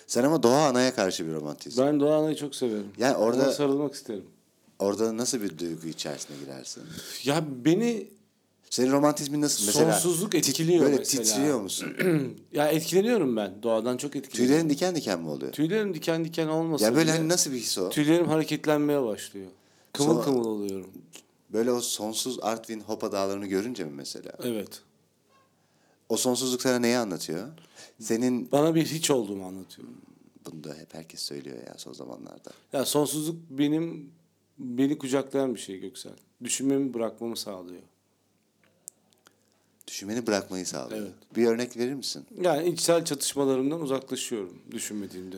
Sen 0.07 0.23
ama 0.23 0.43
doğa 0.43 0.67
anaya 0.67 0.95
karşı 0.95 1.27
bir 1.27 1.33
romantizm. 1.33 1.81
Ben 1.81 1.99
Doğu 1.99 2.11
Ana'yı 2.13 2.35
çok 2.35 2.55
severim. 2.55 2.87
Yani 2.97 3.17
orada- 3.17 3.43
Ona 3.43 3.51
sarılmak 3.51 3.93
isterim. 3.93 4.25
Orada 4.79 5.17
nasıl 5.17 5.41
bir 5.41 5.57
duygu 5.57 5.87
içerisine 5.87 6.37
girersin? 6.37 6.83
Ya 7.23 7.43
beni 7.65 8.07
Senin 8.69 8.91
romantizmin 8.91 9.41
nasıl? 9.41 9.65
Mesela 9.65 9.91
Sonsuzluk 9.93 10.35
etkiliyor 10.35 10.85
böyle 10.85 10.97
mesela. 10.97 11.23
titriyor 11.23 11.61
musun? 11.61 11.93
ya 12.53 12.67
etkileniyorum 12.67 13.35
ben. 13.35 13.63
Doğadan 13.63 13.97
çok 13.97 14.15
etkileniyorum. 14.15 14.47
Tüylerin 14.55 14.69
diken 14.69 14.95
diken 14.95 15.19
mi 15.21 15.29
oluyor? 15.29 15.51
Tüylerim 15.51 15.93
diken 15.93 16.25
diken 16.25 16.47
olmasa 16.47 16.85
Ya 16.85 16.95
böyle 16.95 17.03
bile 17.03 17.11
hani 17.17 17.29
nasıl 17.29 17.51
bir 17.51 17.57
his 17.57 17.77
o? 17.77 17.89
tüylerim 17.89 18.27
hareketlenmeye 18.27 19.03
başlıyor. 19.03 19.47
Kımıl 19.93 20.13
Sonra- 20.13 20.23
kımıl 20.25 20.45
oluyorum. 20.45 20.89
Böyle 21.53 21.71
o 21.71 21.81
sonsuz 21.81 22.39
Artvin 22.41 22.79
Hopa 22.79 23.11
dağlarını 23.11 23.45
görünce 23.45 23.83
mi 23.83 23.91
mesela? 23.95 24.31
Evet. 24.43 24.81
O 26.09 26.17
sonsuzluk 26.17 26.61
sana 26.61 26.79
neyi 26.79 26.97
anlatıyor? 26.97 27.47
Senin 27.99 28.51
Bana 28.51 28.75
bir 28.75 28.85
hiç 28.85 29.11
olduğumu 29.11 29.45
anlatıyor. 29.47 29.87
bunu 30.45 30.63
da 30.63 30.73
hep 30.75 30.93
herkes 30.93 31.21
söylüyor 31.21 31.57
ya 31.67 31.73
son 31.77 31.93
zamanlarda. 31.93 32.51
Ya 32.73 32.85
sonsuzluk 32.85 33.35
benim 33.49 34.11
beni 34.57 34.97
kucaklayan 34.97 35.55
bir 35.55 35.59
şey 35.59 35.79
Göksel. 35.79 36.11
Düşünmemi 36.43 36.93
bırakmamı 36.93 37.37
sağlıyor. 37.37 37.81
Düşünmeni 39.89 40.27
bırakmayı 40.27 40.65
sağlıyor. 40.65 41.01
Evet. 41.01 41.11
Bir 41.35 41.47
örnek 41.47 41.77
verir 41.77 41.93
misin? 41.93 42.25
Yani 42.41 42.69
içsel 42.69 43.05
çatışmalarımdan 43.05 43.81
uzaklaşıyorum 43.81 44.57
düşünmediğimde. 44.71 45.35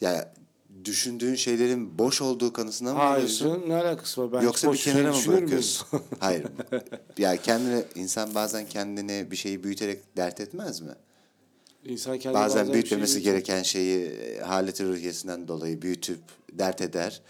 Ya 0.00 0.34
düşündüğün 0.84 1.34
şeylerin 1.34 1.98
boş 1.98 2.22
olduğu 2.22 2.52
kanısına 2.52 2.92
mı 2.92 2.98
Hayır 2.98 3.14
varıyorsun? 3.14 3.64
ne 3.68 3.74
alakası 3.74 4.22
var? 4.22 4.32
Ben 4.32 4.40
Yoksa 4.46 4.72
bir 4.72 4.78
şey 4.78 4.92
kenara 4.92 5.12
mı 5.12 5.26
bırakıyorsun? 5.26 5.86
Hayır. 6.18 6.46
Ya 7.18 7.36
kendine 7.36 7.84
insan 7.94 8.34
bazen 8.34 8.66
kendine 8.68 9.30
bir 9.30 9.36
şeyi 9.36 9.64
büyüterek 9.64 10.16
dert 10.16 10.40
etmez 10.40 10.80
mi? 10.80 10.92
İnsan 11.84 12.18
kendi 12.18 12.34
Bazen 12.34 12.68
bir 12.68 12.72
büyütmemesi 12.72 13.12
şey 13.12 13.22
gereken 13.22 13.62
şeyi 13.62 14.06
e, 14.06 14.40
haleti 14.40 14.84
ruhiyesinden 14.84 15.48
dolayı 15.48 15.82
büyütüp 15.82 16.20
dert 16.52 16.80
eder. 16.80 17.22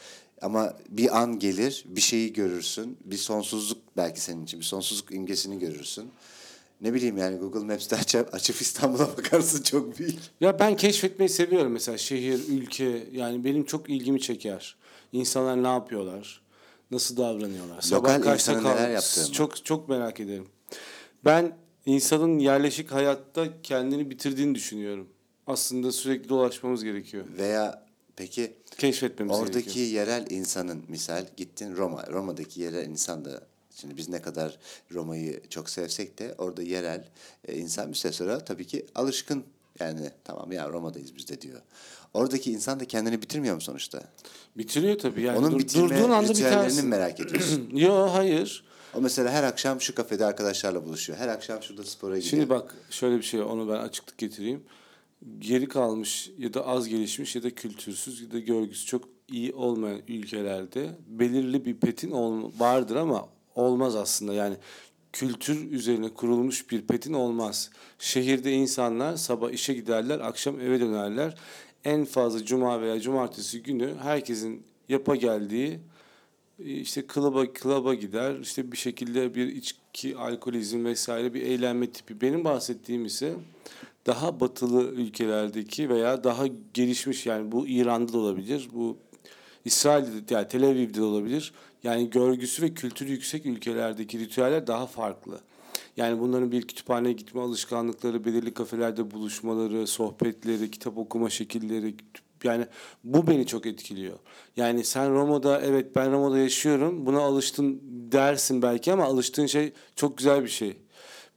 Ama 0.43 0.77
bir 0.89 1.19
an 1.19 1.39
gelir, 1.39 1.85
bir 1.87 2.01
şeyi 2.01 2.33
görürsün. 2.33 2.99
Bir 3.05 3.17
sonsuzluk 3.17 3.79
belki 3.97 4.21
senin 4.21 4.45
için, 4.45 4.61
bir 4.61 4.65
sonsuzluk 4.65 5.13
imgesini 5.13 5.59
görürsün. 5.59 6.11
Ne 6.85 6.95
bileyim 6.95 7.17
yani 7.19 7.39
Google 7.39 7.65
Maps'te 7.65 7.97
açıp, 7.97 8.35
açıp 8.35 8.61
İstanbul'a 8.61 9.09
bakarsın 9.19 9.63
çok 9.63 9.99
büyük. 9.99 10.19
Ya 10.41 10.59
ben 10.59 10.77
keşfetmeyi 10.77 11.29
seviyorum 11.29 11.73
mesela 11.73 11.99
şehir, 11.99 12.41
ülke 12.49 13.07
yani 13.13 13.45
benim 13.45 13.65
çok 13.65 13.91
ilgimi 13.91 14.21
çeker. 14.21 14.77
İnsanlar 15.13 15.63
ne 15.63 15.69
yapıyorlar? 15.69 16.43
Nasıl 16.91 17.17
davranıyorlar? 17.17 17.85
Lokal 17.93 18.23
kaçta 18.23 18.61
neler 18.61 18.91
yaptığını. 18.91 19.33
Çok 19.33 19.65
çok 19.65 19.89
merak 19.89 20.21
ederim. 20.21 20.47
Ben 21.25 21.57
insanın 21.87 22.39
yerleşik 22.39 22.93
hayatta 22.93 23.63
kendini 23.63 24.11
bitirdiğini 24.11 24.55
düşünüyorum. 24.55 25.09
Aslında 25.47 25.93
sürekli 25.93 26.29
dolaşmamız 26.29 26.85
gerekiyor. 26.85 27.25
Veya 27.39 27.87
peki 28.17 28.53
Keşfetmemiz 28.79 29.37
Oradaki 29.37 29.65
gerekiyor. 29.65 29.87
yerel 29.87 30.27
insanın 30.31 30.85
misal 30.89 31.27
gittin 31.37 31.77
Roma. 31.77 32.07
Roma'daki 32.07 32.61
yerel 32.61 32.87
insan 32.87 33.25
da 33.25 33.43
şimdi 33.81 33.97
biz 33.97 34.09
ne 34.09 34.23
kadar 34.23 34.59
Roma'yı 34.93 35.43
çok 35.49 35.71
sevsek 35.71 36.19
de 36.19 36.35
orada 36.39 36.63
yerel 36.63 37.05
e, 37.49 37.57
insan 37.57 37.89
bir 37.91 37.95
süre 37.95 38.13
sonra 38.13 38.45
tabii 38.45 38.67
ki 38.67 38.87
alışkın. 38.95 39.45
Yani 39.81 40.11
tamam 40.25 40.53
ya 40.53 40.69
Roma'dayız 40.69 41.17
biz 41.17 41.29
de 41.29 41.41
diyor. 41.41 41.61
Oradaki 42.15 42.53
insan 42.53 42.81
da 42.81 42.85
kendini 42.85 43.23
bitirmiyor 43.23 43.55
mu 43.55 43.61
sonuçta? 43.61 44.03
Bitiriyor 44.57 44.99
tabii 44.99 45.23
yani. 45.23 45.39
Onun 45.39 45.53
Dur- 45.53 45.59
bitirme 45.59 45.89
durduğun 45.89 46.11
anda 46.11 46.29
ritüellerini 46.29 46.83
merak 46.83 47.21
ediyorsun. 47.21 47.71
Yo 47.77 48.09
hayır. 48.13 48.65
o 48.95 49.01
mesela 49.01 49.31
her 49.31 49.43
akşam 49.45 49.81
şu 49.81 49.95
kafede 49.95 50.25
arkadaşlarla 50.25 50.85
buluşuyor. 50.85 51.19
Her 51.19 51.29
akşam 51.29 51.63
şurada 51.63 51.85
spora 51.85 52.17
gidiyor. 52.17 52.31
Şimdi 52.31 52.49
bak 52.49 52.75
şöyle 52.91 53.17
bir 53.17 53.23
şey 53.23 53.43
onu 53.43 53.69
ben 53.69 53.77
açıklık 53.77 54.19
getireyim. 54.19 54.63
Geri 55.39 55.69
kalmış 55.69 56.31
ya 56.39 56.55
da 56.55 56.67
az 56.67 56.89
gelişmiş 56.89 57.37
ya 57.37 57.43
da 57.43 57.51
kültürsüz 57.51 58.21
ya 58.21 58.31
da 58.31 58.39
görgüsü 58.39 58.87
çok 58.87 59.09
iyi 59.29 59.53
olmayan 59.53 60.01
ülkelerde 60.09 60.91
belirli 61.07 61.65
bir 61.65 61.77
petin 61.77 62.11
vardır 62.59 62.97
ama 62.97 63.29
olmaz 63.55 63.97
aslında. 63.97 64.35
Yani 64.35 64.57
kültür 65.13 65.73
üzerine 65.73 66.09
kurulmuş 66.09 66.71
bir 66.71 66.83
petin 66.83 67.13
olmaz. 67.13 67.71
Şehirde 67.99 68.53
insanlar 68.53 69.17
sabah 69.17 69.51
işe 69.51 69.75
giderler, 69.75 70.21
akşam 70.21 70.61
eve 70.61 70.81
dönerler. 70.81 71.39
En 71.85 72.05
fazla 72.05 72.45
cuma 72.45 72.81
veya 72.81 73.01
cumartesi 73.01 73.63
günü 73.63 73.95
herkesin 74.03 74.63
yapa 74.89 75.17
geldiği 75.17 75.81
işte 76.59 77.07
klaba 77.07 77.53
klaba 77.53 77.95
gider 77.95 78.39
işte 78.41 78.73
bir 78.73 78.77
şekilde 78.77 79.35
bir 79.35 79.47
içki 79.47 80.17
alkolizm 80.17 80.85
vesaire 80.85 81.35
bir 81.35 81.43
eğlenme 81.43 81.91
tipi 81.91 82.21
benim 82.21 82.45
bahsettiğim 82.45 83.05
ise 83.05 83.35
daha 84.07 84.41
batılı 84.41 84.83
ülkelerdeki 84.83 85.89
veya 85.89 86.25
daha 86.25 86.47
gelişmiş 86.75 87.27
yani 87.27 87.53
bu 87.53 87.69
İran'da 87.69 88.13
da 88.13 88.19
olabilir 88.19 88.69
bu 88.73 88.97
İsrail'de 89.65 90.29
de 90.29 90.35
yani 90.35 90.49
Tel 90.49 90.65
Aviv'de 90.65 90.95
de 90.95 91.03
olabilir 91.03 91.53
yani 91.85 92.11
görgüsü 92.11 92.63
ve 92.63 92.75
kültürü 92.75 93.11
yüksek 93.11 93.47
ülkelerdeki 93.47 94.19
ritüeller 94.19 94.67
daha 94.67 94.87
farklı. 94.87 95.41
Yani 95.97 96.21
bunların 96.21 96.53
bir 96.53 96.63
kütüphaneye 96.63 97.13
gitme 97.13 97.41
alışkanlıkları, 97.41 98.25
belirli 98.25 98.55
kafelerde 98.55 99.11
buluşmaları, 99.11 99.87
sohbetleri, 99.87 100.71
kitap 100.71 100.99
okuma 100.99 101.31
şekilleri 101.31 101.95
yani 102.45 102.67
bu 103.05 103.27
beni 103.27 103.47
çok 103.47 103.67
etkiliyor. 103.67 104.19
Yani 104.57 104.85
sen 104.85 105.15
Roma'da 105.15 105.61
evet 105.61 105.97
ben 105.97 106.13
Roma'da 106.13 106.39
yaşıyorum 106.39 107.07
buna 107.07 107.21
alıştın 107.21 107.81
dersin 108.13 108.63
belki 108.63 108.93
ama 108.93 109.05
alıştığın 109.05 109.47
şey 109.47 109.73
çok 109.97 110.19
güzel 110.19 110.43
bir 110.43 110.49
şey. 110.49 110.77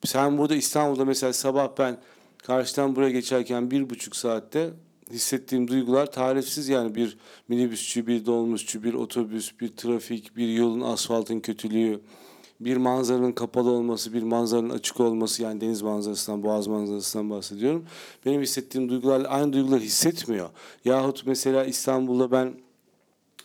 Sen 0.05 0.37
burada 0.37 0.55
İstanbul'da 0.55 1.05
mesela 1.05 1.33
sabah 1.33 1.69
ben 1.79 1.97
karşıdan 2.37 2.95
buraya 2.95 3.11
geçerken 3.11 3.71
bir 3.71 3.89
buçuk 3.89 4.15
saatte 4.15 4.69
hissettiğim 5.11 5.67
duygular 5.67 6.11
tarifsiz 6.11 6.69
yani 6.69 6.95
bir 6.95 7.17
minibüsçü, 7.47 8.07
bir 8.07 8.25
dolmuşçu, 8.25 8.83
bir 8.83 8.93
otobüs, 8.93 9.51
bir 9.59 9.67
trafik, 9.67 10.37
bir 10.37 10.47
yolun 10.47 10.81
asfaltın 10.81 11.39
kötülüğü, 11.39 11.99
bir 12.59 12.77
manzaranın 12.77 13.31
kapalı 13.31 13.69
olması, 13.69 14.13
bir 14.13 14.23
manzaranın 14.23 14.69
açık 14.69 14.99
olması 14.99 15.43
yani 15.43 15.61
deniz 15.61 15.81
manzarasından, 15.81 16.43
boğaz 16.43 16.67
manzarasından 16.67 17.29
bahsediyorum. 17.29 17.85
Benim 18.25 18.41
hissettiğim 18.41 18.89
duygularla 18.89 19.27
aynı 19.27 19.53
duyguları 19.53 19.81
hissetmiyor. 19.81 20.49
Yahut 20.85 21.25
mesela 21.25 21.65
İstanbul'da 21.65 22.31
ben 22.31 22.53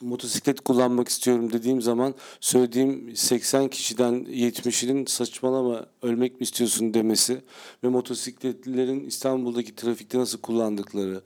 motosiklet 0.03 0.61
kullanmak 0.61 1.09
istiyorum 1.09 1.53
dediğim 1.53 1.83
zaman 1.83 2.15
söylediğim 2.41 3.17
80 3.17 3.69
kişiden 3.69 4.15
70'inin 4.15 5.07
saçmalama 5.07 5.87
ölmek 6.03 6.41
mi 6.41 6.45
istiyorsun 6.45 6.95
demesi 6.95 7.43
ve 7.85 7.89
motosikletlilerin 7.89 9.05
İstanbul'daki 9.05 9.77
trafikte 9.77 10.19
nasıl 10.19 10.41
kullandıkları, 10.41 11.23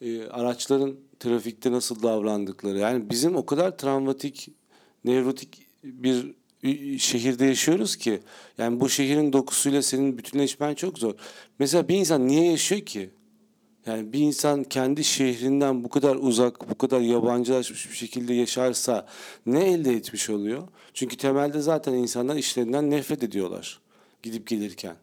e, 0.00 0.26
araçların 0.26 0.96
trafikte 1.20 1.72
nasıl 1.72 2.02
davrandıkları. 2.02 2.78
Yani 2.78 3.10
bizim 3.10 3.36
o 3.36 3.46
kadar 3.46 3.78
travmatik, 3.78 4.48
nevrotik 5.04 5.66
bir 5.84 6.34
şehirde 6.98 7.44
yaşıyoruz 7.44 7.96
ki 7.96 8.20
yani 8.58 8.80
bu 8.80 8.88
şehrin 8.88 9.32
dokusuyla 9.32 9.82
senin 9.82 10.18
bütünleşmen 10.18 10.74
çok 10.74 10.98
zor. 10.98 11.14
Mesela 11.58 11.88
bir 11.88 11.96
insan 11.96 12.28
niye 12.28 12.50
yaşıyor 12.50 12.80
ki? 12.80 13.10
Yani 13.86 14.12
bir 14.12 14.20
insan 14.20 14.64
kendi 14.64 15.04
şehrinden 15.04 15.84
bu 15.84 15.88
kadar 15.88 16.16
uzak, 16.16 16.70
bu 16.70 16.78
kadar 16.78 17.00
yabancılaşmış 17.00 17.90
bir 17.90 17.96
şekilde 17.96 18.34
yaşarsa 18.34 19.06
ne 19.46 19.64
elde 19.72 19.92
etmiş 19.92 20.30
oluyor? 20.30 20.68
Çünkü 20.94 21.16
temelde 21.16 21.60
zaten 21.60 21.92
insanlar 21.92 22.36
işlerinden 22.36 22.90
nefret 22.90 23.22
ediyorlar 23.22 23.80
gidip 24.22 24.46
gelirken. 24.46 24.96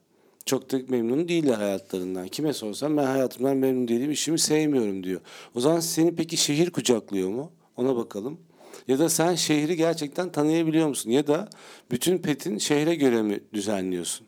Çok 0.45 0.71
da 0.71 0.77
memnun 0.87 1.27
değiller 1.27 1.53
hayatlarından. 1.53 2.27
Kime 2.27 2.53
sorsam 2.53 2.97
ben 2.97 3.05
hayatımdan 3.05 3.57
memnun 3.57 3.87
değilim, 3.87 4.11
işimi 4.11 4.39
sevmiyorum 4.39 5.03
diyor. 5.03 5.21
O 5.55 5.59
zaman 5.59 5.79
seni 5.79 6.15
peki 6.15 6.37
şehir 6.37 6.69
kucaklıyor 6.69 7.29
mu? 7.29 7.51
Ona 7.77 7.95
bakalım. 7.95 8.37
Ya 8.87 8.99
da 8.99 9.09
sen 9.09 9.35
şehri 9.35 9.75
gerçekten 9.75 10.31
tanıyabiliyor 10.31 10.87
musun? 10.87 11.09
Ya 11.09 11.27
da 11.27 11.49
bütün 11.91 12.17
petin 12.17 12.57
şehre 12.57 12.95
göre 12.95 13.21
mi 13.21 13.39
düzenliyorsun? 13.53 14.27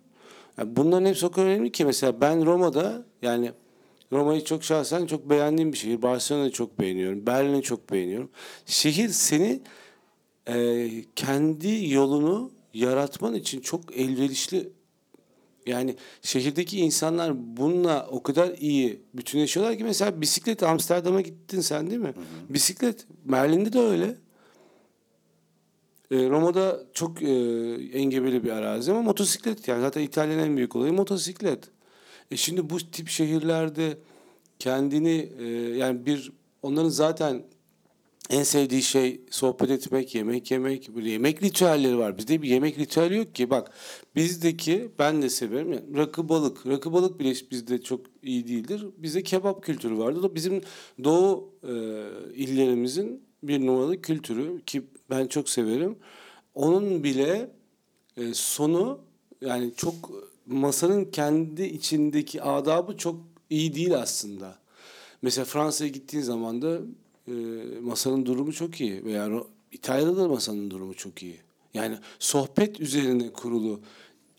Yani 0.57 0.75
bunların 0.75 1.05
hepsi 1.05 1.31
kadar 1.31 1.45
önemli 1.45 1.71
ki 1.71 1.85
mesela 1.85 2.21
ben 2.21 2.45
Roma'da 2.45 3.05
yani 3.21 3.51
Roma'yı 4.11 4.43
çok 4.43 4.63
şahsen 4.63 5.05
çok 5.05 5.29
beğendiğim 5.29 5.73
bir 5.73 5.77
şehir. 5.77 6.01
Barcelona'yı 6.01 6.51
çok 6.51 6.79
beğeniyorum. 6.79 7.25
Berlin'i 7.25 7.61
çok 7.61 7.91
beğeniyorum. 7.91 8.29
Şehir 8.65 9.09
seni 9.09 9.59
e, 10.47 10.89
kendi 11.15 11.89
yolunu 11.93 12.51
yaratman 12.73 13.33
için 13.33 13.61
çok 13.61 13.97
elverişli. 13.97 14.69
Yani 15.67 15.95
şehirdeki 16.21 16.79
insanlar 16.79 17.57
bununla 17.57 18.07
o 18.11 18.23
kadar 18.23 18.49
iyi 18.57 19.01
bütünleşiyorlar 19.13 19.77
ki 19.77 19.83
mesela 19.83 20.21
bisiklet 20.21 20.63
Amsterdam'a 20.63 21.21
gittin 21.21 21.61
sen 21.61 21.89
değil 21.89 22.01
mi? 22.01 22.13
Bisiklet 22.49 23.05
Berlin'de 23.25 23.73
de 23.73 23.79
öyle. 23.79 24.15
E, 26.11 26.29
Roma'da 26.29 26.83
çok 26.93 27.21
e, 27.21 27.27
engebeli 27.93 28.43
bir 28.43 28.51
arazi 28.51 28.91
ama 28.91 29.01
motosiklet 29.01 29.67
yani 29.67 29.81
zaten 29.81 30.01
İtalya'nın 30.01 30.43
en 30.43 30.57
büyük 30.57 30.75
olayı 30.75 30.93
motosiklet. 30.93 31.63
E 32.31 32.37
şimdi 32.37 32.69
bu 32.69 32.77
tip 32.77 33.09
şehirlerde 33.09 33.97
kendini 34.59 35.29
e, 35.39 35.45
yani 35.77 36.05
bir 36.05 36.31
onların 36.61 36.89
zaten 36.89 37.43
en 38.29 38.43
sevdiği 38.43 38.83
şey 38.83 39.21
sohbet 39.31 39.69
etmek, 39.69 40.15
yemek 40.15 40.51
yemek, 40.51 40.95
böyle 40.95 41.09
yemek 41.09 41.43
ritüelleri 41.43 41.97
var. 41.97 42.17
Bizde 42.17 42.41
bir 42.41 42.49
yemek 42.49 42.79
ritüeli 42.79 43.17
yok 43.17 43.35
ki. 43.35 43.49
Bak 43.49 43.71
bizdeki 44.15 44.91
ben 44.99 45.21
de 45.21 45.29
severim. 45.29 45.73
Yani 45.73 45.97
rakı 45.97 46.29
balık. 46.29 46.67
Rakı 46.67 46.93
balık 46.93 47.19
bile 47.19 47.33
bizde 47.51 47.81
çok 47.81 48.01
iyi 48.23 48.47
değildir. 48.47 48.85
Bizde 48.97 49.23
kebap 49.23 49.63
kültürü 49.63 49.97
vardı. 49.97 50.23
da 50.23 50.35
bizim 50.35 50.61
doğu 51.03 51.53
e, 51.63 51.73
illerimizin 52.35 53.23
bir 53.43 53.65
numaralı 53.65 54.01
kültürü 54.01 54.61
ki 54.65 54.83
ben 55.09 55.27
çok 55.27 55.49
severim. 55.49 55.95
Onun 56.55 57.03
bile 57.03 57.51
e, 58.17 58.33
sonu 58.33 58.99
yani 59.41 59.73
çok 59.77 59.93
masanın 60.45 61.05
kendi 61.05 61.63
içindeki 61.63 62.41
adabı 62.41 62.97
çok 62.97 63.15
iyi 63.49 63.75
değil 63.75 63.95
aslında. 63.95 64.55
Mesela 65.21 65.45
Fransa'ya 65.45 65.89
gittiğin 65.89 66.23
zaman 66.23 66.61
da 66.61 66.79
e, 67.27 67.31
masanın 67.81 68.25
durumu 68.25 68.53
çok 68.53 68.81
iyi 68.81 69.05
veya 69.05 69.29
İtalya'da 69.71 70.17
da 70.17 70.27
masanın 70.27 70.71
durumu 70.71 70.93
çok 70.93 71.23
iyi. 71.23 71.37
Yani 71.73 71.97
sohbet 72.19 72.79
üzerine 72.79 73.33
kurulu, 73.33 73.81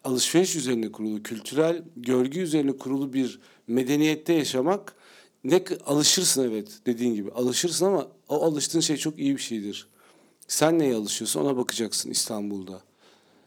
alışveriş 0.04 0.56
üzerine 0.56 0.92
kurulu, 0.92 1.22
kültürel 1.22 1.82
görgü 1.96 2.40
üzerine 2.40 2.72
kurulu 2.72 3.12
bir 3.12 3.40
medeniyette 3.66 4.32
yaşamak 4.32 4.94
ne 5.44 5.64
alışırsın 5.86 6.44
evet 6.44 6.78
dediğin 6.86 7.14
gibi 7.14 7.30
alışırsın 7.30 7.86
ama 7.86 8.08
o 8.28 8.42
alıştığın 8.44 8.80
şey 8.80 8.96
çok 8.96 9.18
iyi 9.18 9.36
bir 9.36 9.42
şeydir. 9.42 9.88
Sen 10.48 10.78
neye 10.78 10.94
alışıyorsun 10.94 11.40
ona 11.40 11.56
bakacaksın 11.56 12.10
İstanbul'da. 12.10 12.82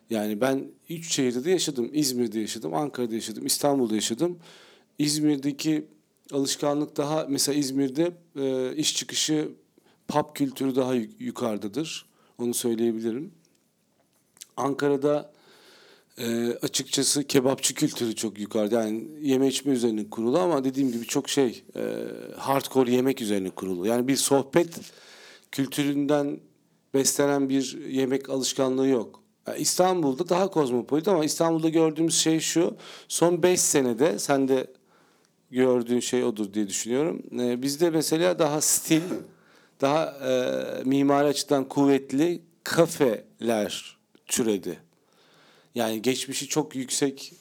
Yani 0.10 0.42
ben 0.42 0.68
üç 0.90 1.14
şehirde 1.14 1.44
de 1.44 1.52
yaşadım. 1.52 1.90
İzmir'de 1.94 2.40
yaşadım, 2.40 2.74
Ankara'da 2.74 3.16
yaşadım, 3.16 3.46
İstanbul'da 3.46 3.96
yaşadım. 3.96 4.40
İzmir'deki 5.00 5.86
alışkanlık 6.34 6.98
daha 6.98 7.26
mesela 7.30 7.58
İzmir'de 7.58 8.12
e, 8.40 8.76
iş 8.76 8.96
çıkışı 8.96 9.50
pub 10.08 10.36
kültürü 10.36 10.76
daha 10.76 10.96
yuk- 10.96 11.22
yukarıdadır. 11.22 12.06
Onu 12.38 12.54
söyleyebilirim. 12.54 13.32
Ankara'da 14.58 15.32
e, 16.18 16.54
açıkçası 16.62 17.24
kebapçı 17.24 17.76
kültürü 17.76 18.16
çok 18.16 18.40
yukarıda. 18.40 18.84
Yani 18.84 19.08
yeme 19.22 19.48
içme 19.48 19.74
üzerine 19.74 20.10
kurulu 20.10 20.40
ama 20.40 20.64
dediğim 20.64 20.92
gibi 20.92 21.06
çok 21.06 21.30
şey 21.30 21.64
e, 21.76 21.82
hardcore 22.38 22.92
yemek 22.92 23.22
üzerine 23.22 23.50
kurulu. 23.50 23.88
Yani 23.88 24.08
bir 24.08 24.16
sohbet 24.16 24.80
kültüründen 25.52 26.40
beslenen 26.94 27.50
bir 27.50 27.86
yemek 27.90 28.30
alışkanlığı 28.30 28.88
yok. 28.88 29.22
Yani 29.48 29.60
İstanbul'da 29.60 30.30
daha 30.30 30.48
kozmopolit 30.48 31.08
ama 31.08 31.26
İstanbul'da 31.26 31.70
gördüğümüz 31.70 32.18
şey 32.18 32.40
şu. 32.40 32.76
Son 33.08 33.44
5 33.44 33.62
senede 33.62 34.20
sen 34.20 34.48
de 34.48 34.68
gördüğün 35.52 36.00
şey 36.00 36.24
odur 36.24 36.54
diye 36.54 36.68
düşünüyorum. 36.68 37.22
E, 37.40 37.62
bizde 37.62 37.90
mesela 37.90 38.40
daha 38.40 38.62
stil, 38.62 39.02
daha 39.82 40.06
e, 40.06 40.34
mimari 40.84 41.28
açıdan 41.28 41.68
kuvvetli 41.70 42.42
kafeler 42.64 43.98
türedi. 44.26 44.80
Yani 45.76 46.02
geçmişi 46.02 46.48
çok 46.48 46.76
yüksek 46.76 47.34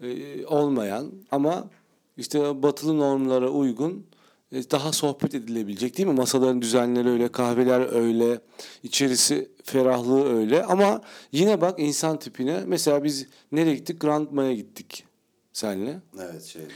e, 0.00 0.46
olmayan 0.46 1.12
ama 1.30 1.70
işte 2.16 2.62
batılı 2.62 2.98
normlara 2.98 3.50
uygun 3.50 4.06
e, 4.52 4.70
daha 4.70 4.92
sohbet 4.92 5.34
edilebilecek 5.34 5.98
değil 5.98 6.08
mi? 6.08 6.14
Masaların 6.14 6.62
düzenleri 6.62 7.08
öyle, 7.08 7.28
kahveler 7.28 7.92
öyle, 7.92 8.40
içerisi 8.82 9.50
ferahlığı 9.64 10.38
öyle 10.38 10.64
ama 10.64 11.00
yine 11.32 11.60
bak 11.60 11.78
insan 11.78 12.18
tipine 12.18 12.62
mesela 12.66 13.04
biz 13.04 13.26
nereye 13.52 13.74
gittik? 13.74 14.00
Grand 14.00 14.30
Maya 14.30 14.54
gittik 14.54 15.04
senle. 15.52 16.00
Evet 16.20 16.44
şeydi. 16.44 16.72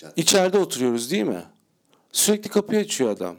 Cadde. 0.00 0.20
İçeride 0.20 0.58
oturuyoruz 0.58 1.10
değil 1.10 1.24
mi? 1.24 1.44
Sürekli 2.12 2.50
kapıyı 2.50 2.80
açıyor 2.80 3.10
adam. 3.10 3.36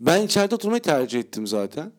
Ben 0.00 0.22
içeride 0.22 0.54
oturmayı 0.54 0.82
tercih 0.82 1.20
ettim 1.20 1.46
zaten. 1.46 1.92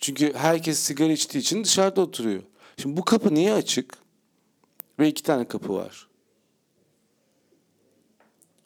Çünkü 0.00 0.34
herkes 0.34 0.78
sigara 0.78 1.12
içtiği 1.12 1.38
için 1.38 1.64
dışarıda 1.64 2.00
oturuyor. 2.00 2.42
Şimdi 2.82 2.96
bu 2.96 3.04
kapı 3.04 3.34
niye 3.34 3.52
açık? 3.52 3.94
Ve 4.98 5.08
iki 5.08 5.22
tane 5.22 5.48
kapı 5.48 5.74
var. 5.74 6.08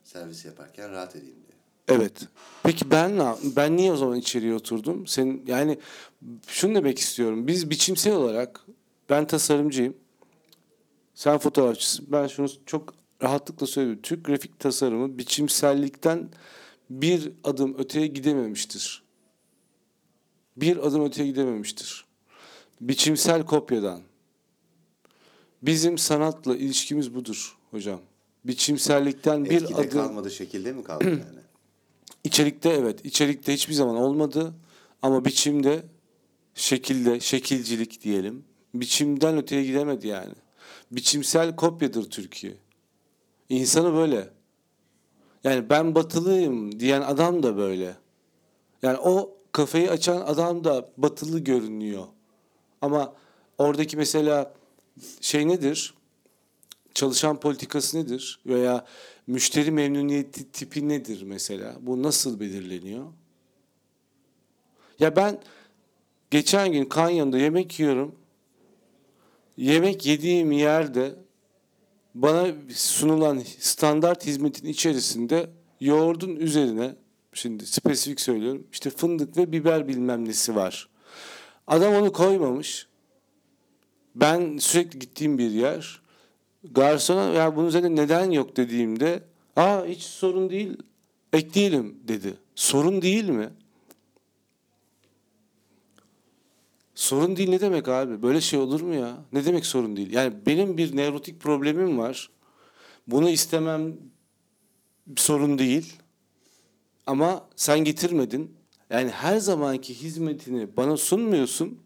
Servis 0.05 0.45
yaparken 0.45 0.91
rahat 0.91 1.17
edeyim 1.17 1.37
diye. 1.37 1.59
Evet. 1.99 2.29
Peki 2.63 2.91
ben 2.91 3.19
ne 3.19 3.35
ben 3.43 3.77
niye 3.77 3.93
o 3.93 3.97
zaman 3.97 4.19
içeriye 4.19 4.55
oturdum? 4.55 5.07
Senin 5.07 5.47
yani 5.47 5.79
şunu 6.47 6.75
demek 6.75 6.99
istiyorum. 6.99 7.47
Biz 7.47 7.71
biçimsel 7.71 8.15
olarak 8.15 8.67
ben 9.11 9.27
tasarımcıyım. 9.27 9.97
Sen 11.19 11.39
fotoğrafçısın. 11.39 12.07
Ben 12.09 12.27
şunu 12.27 12.49
çok 12.67 12.95
rahatlıkla 13.23 13.67
söylüyorum. 13.67 14.03
Türk 14.03 14.25
grafik 14.25 14.59
tasarımı 14.61 15.19
biçimsellikten 15.19 16.29
bir 16.91 17.33
adım 17.45 17.79
öteye 17.79 18.07
gidememiştir. 18.07 19.03
Bir 20.57 20.77
adım 20.77 21.05
öteye 21.05 21.29
gidememiştir. 21.29 22.05
Biçimsel 22.81 23.47
kopyadan. 23.47 24.01
Bizim 25.63 25.99
sanatla 25.99 26.57
ilişkimiz 26.57 27.15
budur 27.15 27.57
hocam. 27.71 28.01
Biçimsellikten 28.45 29.45
bir 29.45 29.51
Etkide 29.51 29.77
adım 29.77 29.91
kalmadı 29.91 30.31
şekilde 30.31 30.73
mi 30.73 30.85
kaldı 30.85 31.05
yani? 31.09 31.41
İçerikte 32.25 32.69
evet. 32.69 33.05
içerikte 33.05 33.53
hiçbir 33.53 33.75
zaman 33.75 33.97
olmadı. 33.97 34.55
Ama 35.03 35.25
biçimde, 35.25 35.83
şekilde, 36.55 37.21
şekilcilik 37.21 38.03
diyelim. 38.03 38.45
Biçimden 38.75 39.37
öteye 39.37 39.65
gidemedi 39.65 40.07
yani. 40.07 40.35
Biçimsel 40.91 41.57
kopyadır 41.57 42.11
Türkiye. 42.11 42.55
İnsanı 43.49 43.95
böyle. 43.95 44.31
Yani 45.45 45.71
ben 45.71 45.95
batılıyım 45.95 46.81
diyen 46.81 47.03
adam 47.03 47.43
da 47.43 47.57
böyle. 47.57 47.97
Yani 48.83 48.99
o 48.99 49.37
kafayı 49.53 49.91
açan 49.91 50.21
adam 50.21 50.65
da 50.65 50.89
batılı 50.97 51.39
görünüyor. 51.39 52.07
Ama 52.81 53.15
oradaki 53.59 53.97
mesela 53.97 54.55
şey 55.21 55.49
nedir? 55.49 55.95
çalışan 56.99 57.41
politikası 57.41 57.99
nedir? 57.99 58.41
Veya 58.47 58.85
müşteri 59.27 59.71
memnuniyeti 59.71 60.53
tipi 60.53 60.89
nedir 60.89 61.23
mesela? 61.23 61.77
Bu 61.81 62.03
nasıl 62.03 62.41
belirleniyor? 62.41 63.05
Ya 64.99 65.17
ben 65.17 65.41
geçen 66.31 66.73
gün 66.73 66.85
kanyonda 66.85 67.39
yemek 67.39 67.81
yiyorum. 67.81 68.15
Yemek 69.59 70.07
yediğim 70.07 70.53
yerde 70.53 71.15
bana 72.15 72.47
sunulan 72.75 73.43
standart 73.59 74.27
hizmetin 74.27 74.69
içerisinde 74.69 75.51
yoğurdun 75.81 76.37
üzerine 76.37 76.95
şimdi 77.33 77.67
spesifik 77.67 78.21
söylüyorum 78.21 78.67
işte 78.73 78.91
fındık 78.91 79.37
ve 79.37 79.53
biber 79.53 79.89
bilmem 79.89 80.25
nesi 80.29 80.57
var. 80.57 80.89
Adam 81.67 81.95
onu 81.95 82.13
koymamış. 82.13 82.87
Ben 84.15 84.59
sürekli 84.59 84.99
gittiğim 84.99 85.39
bir 85.39 85.51
yer 85.51 86.03
garsona 86.73 87.25
ya 87.25 87.57
bunun 87.57 87.69
üzerinde 87.69 88.03
neden 88.03 88.31
yok 88.31 88.57
dediğimde 88.57 89.23
aa 89.57 89.85
hiç 89.85 90.03
sorun 90.03 90.51
değil 90.51 90.77
ekleyelim 91.33 92.01
dedi. 92.09 92.35
Sorun 92.55 93.03
değil 93.03 93.29
mi? 93.29 93.51
Sorun 96.99 97.37
değil 97.37 97.49
ne 97.49 97.61
demek 97.61 97.89
abi? 97.89 98.23
Böyle 98.23 98.41
şey 98.41 98.59
olur 98.59 98.81
mu 98.81 98.95
ya? 98.95 99.17
Ne 99.33 99.45
demek 99.45 99.67
sorun 99.67 99.97
değil? 99.97 100.13
Yani 100.13 100.35
benim 100.47 100.77
bir 100.77 100.97
nevrotik 100.97 101.41
problemim 101.41 101.99
var. 101.99 102.31
Bunu 103.07 103.31
istemem 103.31 103.97
sorun 105.17 105.59
değil. 105.59 105.93
Ama 107.07 107.45
sen 107.57 107.79
getirmedin. 107.79 108.57
Yani 108.91 109.11
her 109.11 109.37
zamanki 109.37 109.95
hizmetini 109.95 110.77
bana 110.77 110.97
sunmuyorsun. 110.97 111.79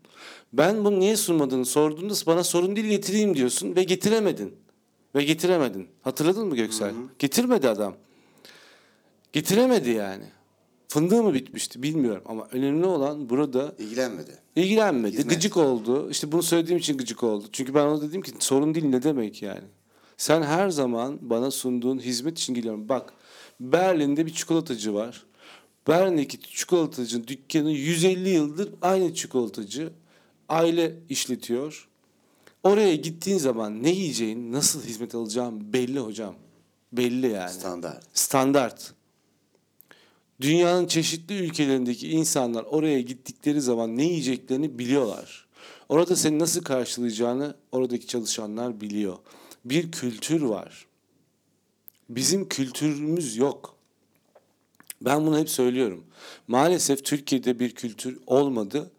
Ben 0.53 0.85
bunu 0.85 1.01
niye 1.01 1.17
sunmadığını 1.17 1.67
sorduğunda 1.67 2.15
bana 2.27 2.45
sorun 2.45 2.77
değil 2.77 2.87
getireyim 2.87 3.37
diyorsun 3.37 3.77
ve 3.77 3.85
getiremedin. 3.85 4.55
Ve 5.15 5.25
getiremedin. 5.25 5.89
Hatırladın 6.03 6.49
mı 6.49 6.57
Göksel? 6.57 6.95
Getirmedi 7.19 7.69
adam. 7.69 7.95
Getiremedi 9.33 9.91
yani. 9.91 10.25
Fındığı 10.93 11.23
mı 11.23 11.35
bitmişti 11.35 11.83
bilmiyorum 11.83 12.23
ama 12.27 12.49
önemli 12.53 12.87
olan 12.87 13.31
burada 13.31 13.75
İlgilenmedi. 13.79 14.39
ilgilenmedi. 14.57 15.19
Hizmet. 15.19 15.35
Gıcık 15.35 15.57
oldu. 15.57 16.11
İşte 16.11 16.33
bunu 16.33 16.43
söylediğim 16.43 16.79
için 16.79 16.97
gıcık 16.97 17.23
oldu. 17.23 17.45
Çünkü 17.53 17.75
ben 17.75 17.87
ona 17.87 18.03
dedim 18.03 18.23
ki 18.23 18.33
sorun 18.39 18.75
değil 18.75 18.87
ne 18.87 19.03
demek 19.03 19.43
yani. 19.43 19.65
Sen 20.17 20.43
her 20.43 20.71
zaman 20.71 21.19
bana 21.21 21.51
sunduğun 21.51 21.99
hizmet 21.99 22.39
için 22.39 22.55
geliyorum. 22.55 22.89
Bak 22.89 23.13
Berlin'de 23.61 24.27
bir 24.27 24.33
çikolatacı 24.33 24.95
var. 24.95 25.25
Berlin'deki 25.89 26.41
çikolatacının 26.41 27.27
dükkanı 27.27 27.71
150 27.71 28.29
yıldır 28.29 28.75
aynı 28.83 29.15
çikolatacı. 29.15 29.93
Aile 30.49 30.95
işletiyor. 31.09 31.89
Oraya 32.63 32.97
gittiğin 32.97 33.39
zaman 33.39 33.83
ne 33.83 33.91
yiyeceğin, 33.91 34.53
nasıl 34.53 34.83
hizmet 34.83 35.15
alacağın 35.15 35.73
belli 35.73 36.01
hocam. 36.01 36.35
Belli 36.93 37.27
yani. 37.27 37.51
Standart. 37.53 38.05
Standart. 38.15 38.93
Dünyanın 40.43 40.87
çeşitli 40.87 41.35
ülkelerindeki 41.35 42.09
insanlar 42.09 42.65
oraya 42.65 43.01
gittikleri 43.01 43.61
zaman 43.61 43.97
ne 43.97 44.05
yiyeceklerini 44.05 44.79
biliyorlar. 44.79 45.47
Orada 45.89 46.17
seni 46.17 46.39
nasıl 46.39 46.63
karşılayacağını 46.63 47.57
oradaki 47.73 48.07
çalışanlar 48.07 48.81
biliyor. 48.81 49.17
Bir 49.65 49.93
kültür 49.93 50.43
var. 50.43 50.87
Bizim 52.09 52.49
kültürümüz 52.49 53.37
yok. 53.37 53.77
Ben 55.01 55.27
bunu 55.27 55.39
hep 55.39 55.51
söylüyorum. 55.51 56.05
Maalesef 56.49 57.05
Türkiye'de 57.05 57.59
bir 57.59 57.71
kültür 57.71 58.19
olmadı. 58.27 58.91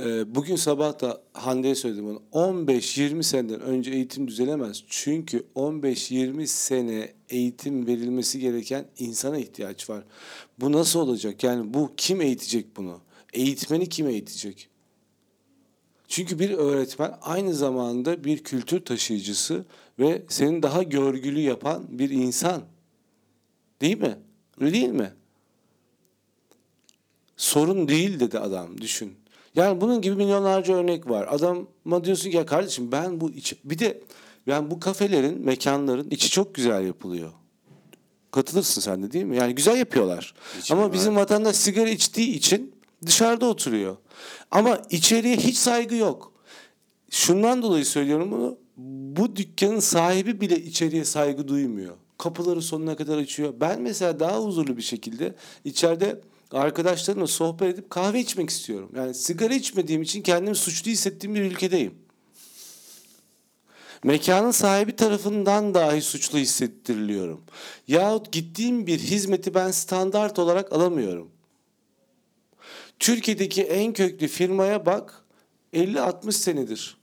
Ee, 0.00 0.34
Bugün 0.34 0.56
sabah 0.56 1.00
da 1.00 1.22
Hande'ye 1.32 1.74
söyledim 1.74 2.06
onu. 2.06 2.22
15-20 2.32 3.22
seneden 3.22 3.60
önce 3.60 3.90
eğitim 3.90 4.28
düzelemez. 4.28 4.84
Çünkü 4.88 5.44
15-20 5.56 6.46
sene 6.46 7.12
eğitim 7.28 7.86
verilmesi 7.86 8.40
gereken 8.40 8.84
insana 8.98 9.38
ihtiyaç 9.38 9.90
var. 9.90 10.04
Bu 10.60 10.72
nasıl 10.72 11.00
olacak? 11.00 11.44
Yani 11.44 11.74
bu 11.74 11.92
kim 11.96 12.20
eğitecek 12.20 12.76
bunu? 12.76 13.00
Eğitmeni 13.32 13.88
kim 13.88 14.08
eğitecek? 14.08 14.68
Çünkü 16.08 16.38
bir 16.38 16.50
öğretmen 16.50 17.14
aynı 17.22 17.54
zamanda 17.54 18.24
bir 18.24 18.44
kültür 18.44 18.84
taşıyıcısı 18.84 19.64
ve 19.98 20.22
seni 20.28 20.62
daha 20.62 20.82
görgülü 20.82 21.40
yapan 21.40 21.86
bir 21.90 22.10
insan. 22.10 22.62
Değil 23.80 24.00
mi? 24.00 24.18
Öyle 24.60 24.72
değil 24.72 24.88
mi? 24.88 25.12
Sorun 27.36 27.88
değil 27.88 28.20
dedi 28.20 28.38
adam 28.38 28.80
düşün. 28.80 29.21
Yani 29.56 29.80
bunun 29.80 30.00
gibi 30.00 30.16
milyonlarca 30.16 30.74
örnek 30.74 31.10
var. 31.10 31.28
Adama 31.30 32.04
diyorsun 32.04 32.30
ki 32.30 32.36
ya 32.36 32.46
kardeşim 32.46 32.92
ben 32.92 33.20
bu 33.20 33.30
iç 33.30 33.54
bir 33.64 33.78
de 33.78 34.00
yani 34.46 34.70
bu 34.70 34.80
kafelerin, 34.80 35.44
mekanların 35.44 36.10
içi 36.10 36.30
çok 36.30 36.54
güzel 36.54 36.86
yapılıyor. 36.86 37.30
Katılırsın 38.30 38.80
sen 38.80 39.02
de 39.02 39.12
değil 39.12 39.24
mi? 39.24 39.36
Yani 39.36 39.54
güzel 39.54 39.76
yapıyorlar. 39.76 40.34
İçi 40.60 40.74
Ama 40.74 40.82
var. 40.82 40.92
bizim 40.92 41.16
vatandaş 41.16 41.56
sigara 41.56 41.88
içtiği 41.88 42.34
için 42.34 42.74
dışarıda 43.06 43.46
oturuyor. 43.46 43.96
Ama 44.50 44.82
içeriye 44.90 45.36
hiç 45.36 45.56
saygı 45.56 45.94
yok. 45.94 46.32
Şundan 47.10 47.62
dolayı 47.62 47.86
söylüyorum 47.86 48.30
bunu. 48.30 48.58
Bu 49.16 49.36
dükkanın 49.36 49.80
sahibi 49.80 50.40
bile 50.40 50.62
içeriye 50.62 51.04
saygı 51.04 51.48
duymuyor. 51.48 51.94
Kapıları 52.18 52.62
sonuna 52.62 52.96
kadar 52.96 53.18
açıyor. 53.18 53.54
Ben 53.60 53.82
mesela 53.82 54.20
daha 54.20 54.38
huzurlu 54.38 54.76
bir 54.76 54.82
şekilde 54.82 55.34
içeride 55.64 56.20
arkadaşlarımla 56.54 57.26
sohbet 57.26 57.74
edip 57.74 57.90
kahve 57.90 58.20
içmek 58.20 58.50
istiyorum. 58.50 58.90
Yani 58.96 59.14
sigara 59.14 59.54
içmediğim 59.54 60.02
için 60.02 60.22
kendimi 60.22 60.56
suçlu 60.56 60.90
hissettiğim 60.90 61.34
bir 61.34 61.42
ülkedeyim. 61.42 61.94
Mekanın 64.04 64.50
sahibi 64.50 64.96
tarafından 64.96 65.74
dahi 65.74 66.02
suçlu 66.02 66.38
hissettiriliyorum. 66.38 67.40
Yahut 67.88 68.32
gittiğim 68.32 68.86
bir 68.86 68.98
hizmeti 68.98 69.54
ben 69.54 69.70
standart 69.70 70.38
olarak 70.38 70.72
alamıyorum. 70.72 71.30
Türkiye'deki 72.98 73.62
en 73.62 73.92
köklü 73.92 74.28
firmaya 74.28 74.86
bak 74.86 75.24
50-60 75.72 76.32
senedir. 76.32 77.01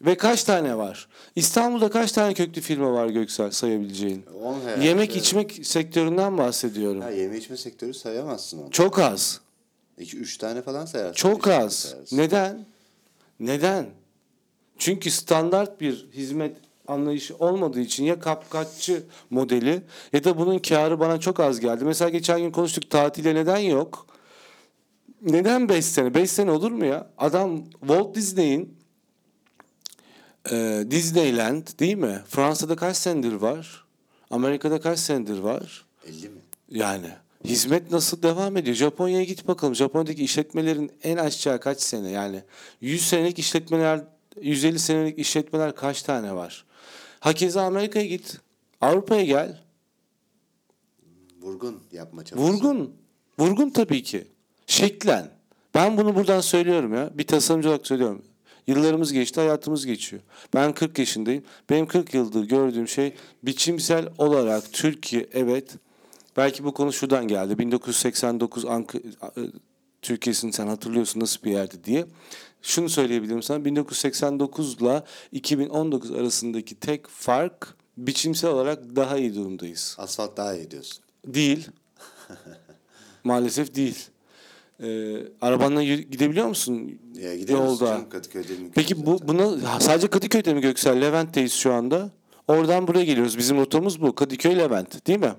Ve 0.00 0.16
kaç 0.16 0.44
tane 0.44 0.78
var? 0.78 1.08
İstanbul'da 1.36 1.90
kaç 1.90 2.12
tane 2.12 2.34
köklü 2.34 2.60
firma 2.60 2.92
var 2.92 3.06
Göksel 3.06 3.50
sayabileceğin? 3.50 4.24
On 4.44 4.60
herhalde. 4.60 4.84
Yemek 4.84 5.16
içmek 5.16 5.66
sektöründen 5.66 6.38
bahsediyorum. 6.38 7.00
Ha, 7.00 7.10
yeme 7.10 7.36
içme 7.36 7.56
sektörü 7.56 7.94
sayamazsın 7.94 8.62
onu. 8.62 8.70
Çok 8.70 8.98
az. 8.98 9.40
İki, 9.98 10.16
üç 10.16 10.38
tane 10.38 10.62
falan 10.62 10.86
sayarsın. 10.86 11.14
Çok 11.14 11.48
az. 11.48 11.74
sayarsın. 11.74 12.18
Neden? 12.18 12.66
Neden? 13.40 13.86
Çünkü 14.78 15.10
standart 15.10 15.80
bir 15.80 16.06
hizmet 16.12 16.56
anlayışı 16.88 17.36
olmadığı 17.36 17.80
için 17.80 18.04
ya 18.04 18.20
kapkaççı 18.20 19.02
modeli 19.30 19.82
ya 20.12 20.24
da 20.24 20.38
bunun 20.38 20.58
karı 20.58 21.00
bana 21.00 21.20
çok 21.20 21.40
az 21.40 21.60
geldi. 21.60 21.84
Mesela 21.84 22.08
geçen 22.08 22.40
gün 22.40 22.50
konuştuk 22.50 22.90
tatile 22.90 23.34
neden 23.34 23.58
yok? 23.58 24.06
Neden 25.22 25.68
5 25.68 25.84
sene? 25.84 26.14
5 26.14 26.30
sene 26.30 26.50
olur 26.50 26.70
mu 26.70 26.84
ya? 26.84 27.10
Adam 27.18 27.64
Walt 27.80 28.14
Disney'in 28.14 28.75
e, 30.50 30.84
Disneyland 30.90 31.66
değil 31.80 31.96
mi? 31.96 32.22
Fransa'da 32.28 32.76
kaç 32.76 32.96
senedir 32.96 33.32
var? 33.32 33.84
Amerika'da 34.30 34.80
kaç 34.80 34.98
senedir 34.98 35.38
var? 35.38 35.84
50 36.06 36.28
mi? 36.28 36.40
Yani 36.70 37.10
hizmet 37.44 37.90
nasıl 37.90 38.22
devam 38.22 38.56
ediyor? 38.56 38.76
Japonya'ya 38.76 39.24
git 39.24 39.48
bakalım. 39.48 39.74
Japonya'daki 39.74 40.24
işletmelerin 40.24 40.92
en 41.02 41.16
aşağı 41.16 41.60
kaç 41.60 41.80
sene? 41.80 42.10
Yani 42.10 42.42
100 42.80 43.08
senelik 43.08 43.38
işletmeler, 43.38 44.00
150 44.40 44.78
senelik 44.78 45.18
işletmeler 45.18 45.74
kaç 45.74 46.02
tane 46.02 46.34
var? 46.34 46.64
Hakeza 47.20 47.62
Amerika'ya 47.62 48.06
git. 48.06 48.40
Avrupa'ya 48.80 49.24
gel. 49.24 49.62
Vurgun 51.40 51.82
yapma 51.92 52.24
çabası. 52.24 52.46
Vurgun. 52.46 52.94
Vurgun 53.38 53.70
tabii 53.70 54.02
ki. 54.02 54.26
Şeklen. 54.66 55.30
Ben 55.74 55.96
bunu 55.96 56.14
buradan 56.14 56.40
söylüyorum 56.40 56.94
ya. 56.94 57.10
Bir 57.14 57.26
tasarımcı 57.26 57.68
olarak 57.68 57.86
söylüyorum. 57.86 58.22
Yıllarımız 58.66 59.12
geçti, 59.12 59.40
hayatımız 59.40 59.86
geçiyor. 59.86 60.22
Ben 60.54 60.72
40 60.72 60.98
yaşındayım. 60.98 61.44
Benim 61.70 61.86
40 61.86 62.14
yıldır 62.14 62.44
gördüğüm 62.44 62.88
şey 62.88 63.14
biçimsel 63.42 64.08
olarak 64.18 64.72
Türkiye 64.72 65.26
evet 65.32 65.74
belki 66.36 66.64
bu 66.64 66.74
konu 66.74 66.92
şuradan 66.92 67.28
geldi. 67.28 67.58
1989 67.58 68.64
Ank 68.64 68.94
Türkiye'sini 70.02 70.52
sen 70.52 70.66
hatırlıyorsun 70.66 71.20
nasıl 71.20 71.42
bir 71.42 71.50
yerdi 71.50 71.84
diye. 71.84 72.06
Şunu 72.62 72.88
söyleyebilirim 72.88 73.42
sana 73.42 73.64
1989 73.64 74.76
ile 74.80 75.02
2019 75.32 76.10
arasındaki 76.10 76.74
tek 76.74 77.08
fark 77.08 77.76
biçimsel 77.96 78.50
olarak 78.50 78.96
daha 78.96 79.16
iyi 79.16 79.34
durumdayız. 79.34 79.96
Asfalt 79.98 80.36
daha 80.36 80.54
iyi 80.54 80.70
diyorsun. 80.70 81.04
Değil. 81.26 81.68
Maalesef 83.24 83.74
değil. 83.74 84.08
Ee, 84.82 85.16
arabanla 85.40 85.82
gidebiliyor 85.84 86.46
musun? 86.48 86.98
Ya 87.14 87.36
gidiyoruz 87.36 87.80
Yolda. 87.80 87.86
canım 87.92 88.08
Kadıköy'de 88.08 88.52
mümkün 88.52 88.72
Peki 88.74 89.06
bu 89.06 89.12
zaten. 89.18 89.28
buna 89.28 89.80
sadece 89.80 90.08
Kadıköy'de 90.08 90.54
mi 90.54 90.60
Göksel? 90.60 91.00
Levent'teyiz 91.00 91.52
şu 91.52 91.72
anda. 91.72 92.10
Oradan 92.48 92.88
buraya 92.88 93.04
geliyoruz. 93.04 93.38
Bizim 93.38 93.56
rotamız 93.58 94.00
bu. 94.00 94.14
Kadıköy 94.14 94.58
Levent, 94.58 95.06
değil 95.06 95.18
mi? 95.18 95.32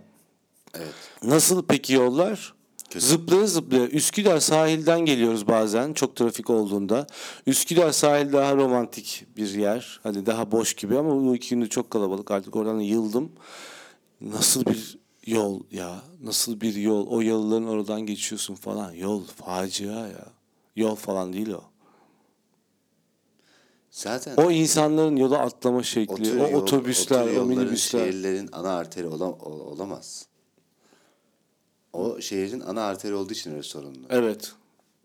Evet. 0.76 0.94
Nasıl 1.24 1.66
peki 1.68 1.94
yollar? 1.94 2.54
Kötü. 2.90 3.06
Zıplaya 3.06 3.48
zıplaya. 3.48 3.88
Üsküdar 3.88 4.40
sahilden 4.40 5.00
geliyoruz 5.00 5.48
bazen 5.48 5.94
çok 5.94 6.16
trafik 6.16 6.50
olduğunda. 6.50 7.08
Üsküdar 7.48 7.92
sahil 7.92 8.34
daha 8.34 8.56
romantik 8.56 9.26
bir 9.38 9.50
yer. 9.54 10.00
Hani 10.04 10.26
daha 10.26 10.52
boş 10.52 10.74
gibi 10.74 10.98
ama 10.98 11.16
bu 11.26 11.36
iki 11.36 11.50
gündür 11.50 11.68
çok 11.70 11.92
kalabalık. 11.92 12.32
Artık 12.32 12.56
oradan 12.56 12.80
yıldım. 12.80 13.32
Nasıl 14.22 14.66
bir 14.66 14.98
yol 15.28 15.62
ya? 15.72 16.02
Nasıl 16.24 16.62
bir 16.62 16.76
yol? 16.76 17.08
O 17.08 17.22
yalıların 17.22 17.68
oradan 17.68 18.02
geçiyorsun 18.02 18.56
falan. 18.56 18.92
Yol 18.92 19.24
facia 19.24 20.08
ya. 20.08 20.26
Yol 20.76 20.96
falan 20.96 21.34
değil 21.34 21.50
o. 21.50 21.64
Zaten 23.92 24.36
O 24.38 24.52
insanların 24.52 25.16
yola 25.16 25.40
atlama 25.40 25.78
o 25.78 25.84
şekli, 25.84 26.32
o 26.42 26.48
yol- 26.48 26.54
otobüsler, 26.62 27.38
o, 27.38 27.42
o 27.42 27.46
minibüsler. 27.46 28.00
şehirlerin 28.00 28.50
ana 28.52 28.70
arteri 28.78 29.08
olam- 29.08 29.40
ol- 29.40 29.60
olamaz. 29.60 30.26
O 31.94 32.22
şehrin 32.22 32.60
ana 32.60 32.82
arteri 32.82 33.14
olduğu 33.14 33.34
için 33.34 33.52
öyle 33.52 33.64
sorunlu. 33.64 34.00
Evet. 34.10 34.52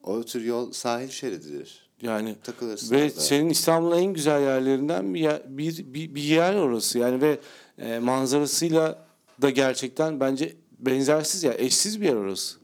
O 0.02 0.22
tür 0.22 0.44
yol 0.44 0.72
sahil 0.72 1.08
şerididir. 1.08 1.90
Yani 2.02 2.36
Takılırsın 2.44 2.96
ve 2.96 3.04
orada. 3.04 3.20
senin 3.20 3.48
İstanbul'un 3.48 3.96
en 3.98 4.12
güzel 4.14 4.42
yerlerinden 4.42 5.14
bir 5.14 5.20
yer, 5.20 5.42
bir, 5.58 5.94
bir, 5.94 6.14
bir 6.14 6.22
yer 6.22 6.54
orası. 6.54 6.98
Yani 6.98 7.20
ve 7.20 7.40
e, 7.78 7.98
manzarasıyla 7.98 9.04
da 9.42 9.50
gerçekten 9.50 10.20
bence 10.20 10.56
benzersiz 10.78 11.42
ya 11.42 11.54
eşsiz 11.54 12.00
bir 12.00 12.06
yer 12.06 12.14
orası. 12.14 12.58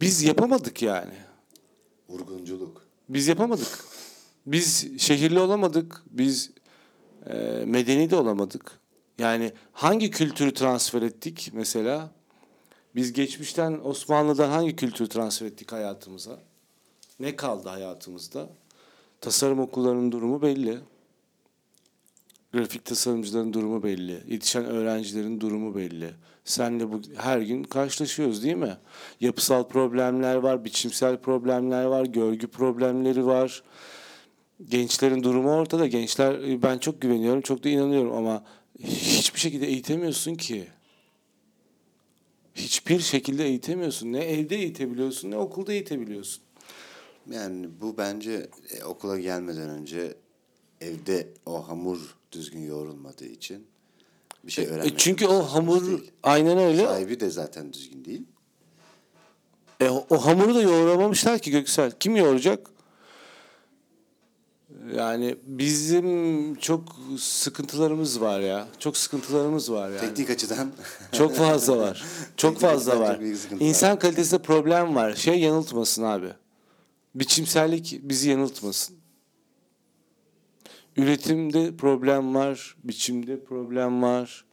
Biz 0.00 0.22
yapamadık 0.22 0.82
yani. 0.82 1.14
Vurgunculuk. 2.08 2.82
Biz 3.08 3.28
yapamadık. 3.28 3.84
Biz 4.46 4.98
şehirli 4.98 5.40
olamadık. 5.40 6.02
Biz 6.10 6.50
e, 7.26 7.64
medeni 7.66 8.10
de 8.10 8.16
olamadık. 8.16 8.80
Yani 9.18 9.52
hangi 9.72 10.10
kültürü 10.10 10.54
transfer 10.54 11.02
ettik 11.02 11.50
mesela? 11.52 12.10
Biz 12.94 13.12
geçmişten 13.12 13.80
Osmanlı'dan 13.84 14.50
hangi 14.50 14.76
kültürü 14.76 15.08
transfer 15.08 15.46
ettik 15.46 15.72
hayatımıza? 15.72 16.38
Ne 17.20 17.36
kaldı 17.36 17.68
hayatımızda? 17.68 18.48
Tasarım 19.20 19.60
okullarının 19.60 20.12
durumu 20.12 20.42
belli. 20.42 20.78
Grafik 22.54 22.84
tasarımcıların 22.84 23.52
durumu 23.52 23.82
belli. 23.82 24.20
Yetişen 24.28 24.64
öğrencilerin 24.64 25.40
durumu 25.40 25.74
belli. 25.74 26.10
Senle 26.44 26.92
bu 26.92 27.00
her 27.16 27.40
gün 27.40 27.62
karşılaşıyoruz 27.62 28.42
değil 28.42 28.56
mi? 28.56 28.76
Yapısal 29.20 29.68
problemler 29.68 30.34
var, 30.34 30.64
biçimsel 30.64 31.16
problemler 31.16 31.84
var, 31.84 32.04
görgü 32.04 32.46
problemleri 32.46 33.26
var. 33.26 33.62
Gençlerin 34.68 35.22
durumu 35.22 35.50
ortada. 35.50 35.86
Gençler 35.86 36.62
ben 36.62 36.78
çok 36.78 37.00
güveniyorum, 37.00 37.40
çok 37.40 37.64
da 37.64 37.68
inanıyorum 37.68 38.12
ama 38.12 38.44
hiçbir 38.84 39.40
şekilde 39.40 39.66
eğitemiyorsun 39.66 40.34
ki. 40.34 40.66
Hiçbir 42.54 43.00
şekilde 43.00 43.44
eğitemiyorsun. 43.44 44.12
Ne 44.12 44.18
evde 44.18 44.56
eğitebiliyorsun 44.56 45.30
ne 45.30 45.36
okulda 45.36 45.72
eğitebiliyorsun. 45.72 46.42
Yani 47.30 47.68
bu 47.80 47.98
bence 47.98 48.46
e, 48.70 48.84
okula 48.84 49.18
gelmeden 49.18 49.68
önce 49.68 50.14
evde 50.80 51.28
o 51.46 51.68
hamur 51.68 52.16
düzgün 52.34 52.60
yoğrulmadığı 52.66 53.24
için 53.26 53.66
bir 54.44 54.52
şey 54.52 54.64
E, 54.64 54.68
öğrenmek. 54.68 54.98
çünkü 54.98 55.26
o 55.26 55.42
hamur 55.42 55.86
değil. 55.86 56.10
aynen 56.22 56.58
öyle. 56.58 56.84
Sahibi 56.86 57.20
de 57.20 57.30
zaten 57.30 57.72
düzgün 57.72 58.04
değil. 58.04 58.22
E, 59.80 59.88
o, 59.88 60.06
o 60.10 60.26
hamuru 60.26 60.54
da 60.54 60.62
yoğuramamışlar 60.62 61.38
ki 61.38 61.50
Göksel. 61.50 61.92
Kim 62.00 62.16
yoğuracak? 62.16 62.70
Yani 64.96 65.36
bizim 65.46 66.54
çok 66.54 66.96
sıkıntılarımız 67.18 68.20
var 68.20 68.40
ya. 68.40 68.68
Çok 68.78 68.96
sıkıntılarımız 68.96 69.72
var 69.72 69.88
yani. 69.90 70.00
Teknik 70.00 70.30
açıdan 70.30 70.72
Çok 71.12 71.34
fazla 71.36 71.78
var. 71.78 72.04
Çok 72.36 72.54
Teknik 72.54 72.70
fazla 72.70 73.00
var. 73.00 73.18
çok 73.20 73.36
sıkıntı 73.38 73.64
var. 73.64 73.68
İnsan 73.68 73.98
kalitesinde 73.98 74.42
problem 74.42 74.94
var. 74.94 75.14
Şey 75.14 75.40
yanıltmasın 75.40 76.02
abi. 76.02 76.28
Biçimsellik 77.14 78.00
bizi 78.02 78.28
yanıltmasın. 78.30 78.96
Üretimde 80.96 81.76
problem 81.76 82.34
var, 82.34 82.76
biçimde 82.84 83.44
problem 83.44 84.02
var, 84.02 84.44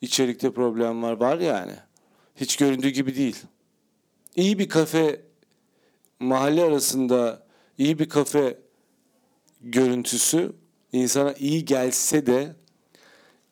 içerikte 0.00 0.52
problem 0.52 1.02
var. 1.02 1.12
Var 1.12 1.38
yani. 1.38 1.74
Hiç 2.36 2.56
göründüğü 2.56 2.88
gibi 2.88 3.16
değil. 3.16 3.36
İyi 4.36 4.58
bir 4.58 4.68
kafe 4.68 5.20
mahalle 6.20 6.64
arasında 6.64 7.46
iyi 7.78 7.98
bir 7.98 8.08
kafe 8.08 8.58
görüntüsü 9.60 10.52
insana 10.92 11.32
iyi 11.32 11.64
gelse 11.64 12.26
de 12.26 12.56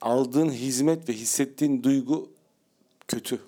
aldığın 0.00 0.50
hizmet 0.50 1.08
ve 1.08 1.12
hissettiğin 1.12 1.82
duygu 1.82 2.32
kötü. 3.08 3.40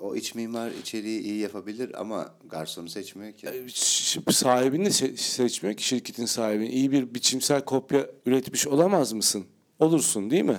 O 0.00 0.16
iç 0.16 0.34
mimar 0.34 0.70
içeriği 0.70 1.20
iyi 1.20 1.38
yapabilir 1.40 2.00
ama 2.00 2.34
garsonu 2.50 2.88
seçmiyor 2.88 3.32
ki. 3.32 3.48
Ş- 3.74 4.20
Sahibini 4.32 4.86
se- 4.88 5.16
seçmiyor 5.16 5.76
ki 5.76 5.84
şirketin 5.86 6.26
sahibini. 6.26 6.68
İyi 6.68 6.92
bir 6.92 7.14
biçimsel 7.14 7.64
kopya 7.64 8.06
üretmiş 8.26 8.66
olamaz 8.66 9.12
mısın? 9.12 9.44
Olursun 9.78 10.30
değil 10.30 10.44
mi? 10.44 10.58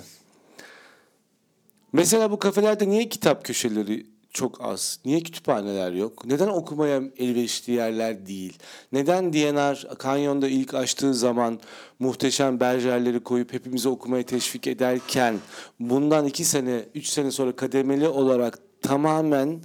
Mesela 1.92 2.30
bu 2.30 2.38
kafelerde 2.38 2.88
niye 2.88 3.08
kitap 3.08 3.44
köşeleri 3.44 4.06
çok 4.30 4.64
az? 4.64 5.00
Niye 5.04 5.20
kütüphaneler 5.20 5.92
yok? 5.92 6.24
Neden 6.26 6.48
okumaya 6.48 7.02
elverişli 7.16 7.72
yerler 7.72 8.26
değil? 8.26 8.58
Neden 8.92 9.32
DNR 9.32 9.94
kanyonda 9.98 10.48
ilk 10.48 10.74
açtığı 10.74 11.14
zaman 11.14 11.60
muhteşem 11.98 12.60
berjerleri 12.60 13.20
koyup 13.20 13.52
hepimizi 13.52 13.88
okumaya 13.88 14.22
teşvik 14.22 14.66
ederken 14.66 15.38
bundan 15.80 16.26
iki 16.26 16.44
sene, 16.44 16.84
üç 16.94 17.06
sene 17.06 17.30
sonra 17.30 17.56
kademeli 17.56 18.08
olarak 18.08 18.58
tamamen 18.86 19.60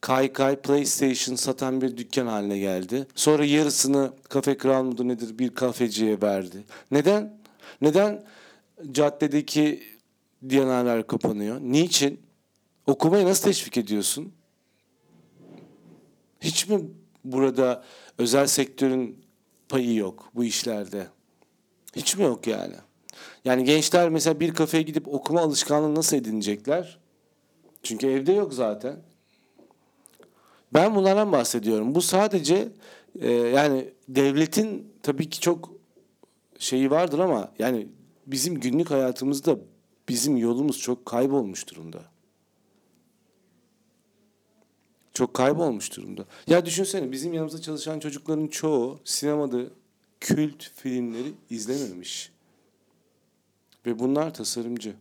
kaykay 0.00 0.56
PlayStation 0.56 1.36
satan 1.36 1.80
bir 1.80 1.96
dükkan 1.96 2.26
haline 2.26 2.58
geldi. 2.58 3.06
Sonra 3.14 3.44
yarısını 3.44 4.12
kafe 4.28 4.56
kral 4.56 4.82
mıdır 4.82 5.08
nedir 5.08 5.38
bir 5.38 5.54
kafeciye 5.54 6.22
verdi. 6.22 6.64
Neden? 6.90 7.38
Neden 7.80 8.24
caddedeki 8.92 9.82
DNR'ler 10.42 11.06
kapanıyor? 11.06 11.60
Niçin? 11.60 12.20
Okumayı 12.86 13.26
nasıl 13.26 13.44
teşvik 13.44 13.76
ediyorsun? 13.76 14.32
Hiç 16.40 16.68
mi 16.68 16.80
burada 17.24 17.84
özel 18.18 18.46
sektörün 18.46 19.24
payı 19.68 19.94
yok 19.94 20.30
bu 20.34 20.44
işlerde? 20.44 21.06
Hiç 21.96 22.16
mi 22.16 22.22
yok 22.24 22.46
yani? 22.46 22.74
Yani 23.44 23.64
gençler 23.64 24.08
mesela 24.08 24.40
bir 24.40 24.54
kafeye 24.54 24.82
gidip 24.82 25.08
okuma 25.08 25.40
alışkanlığı 25.40 25.94
nasıl 25.94 26.16
edinecekler? 26.16 27.01
Çünkü 27.82 28.06
evde 28.06 28.32
yok 28.32 28.54
zaten. 28.54 28.96
Ben 30.74 30.94
bunlardan 30.94 31.32
bahsediyorum. 31.32 31.94
Bu 31.94 32.02
sadece 32.02 32.68
e, 33.20 33.30
yani 33.32 33.92
devletin 34.08 34.92
tabii 35.02 35.30
ki 35.30 35.40
çok 35.40 35.70
şeyi 36.58 36.90
vardır 36.90 37.18
ama 37.18 37.52
yani 37.58 37.88
bizim 38.26 38.60
günlük 38.60 38.90
hayatımızda 38.90 39.58
bizim 40.08 40.36
yolumuz 40.36 40.78
çok 40.78 41.06
kaybolmuş 41.06 41.68
durumda. 41.68 42.02
Çok 45.14 45.34
kaybolmuş 45.34 45.96
durumda. 45.96 46.24
Ya 46.46 46.66
düşünsene 46.66 47.12
bizim 47.12 47.34
yanımızda 47.34 47.60
çalışan 47.60 48.00
çocukların 48.00 48.46
çoğu 48.46 49.00
sinemada 49.04 49.62
kült 50.20 50.70
filmleri 50.74 51.32
izlememiş. 51.50 52.32
Ve 53.86 53.98
bunlar 53.98 54.34
tasarımcı. 54.34 54.94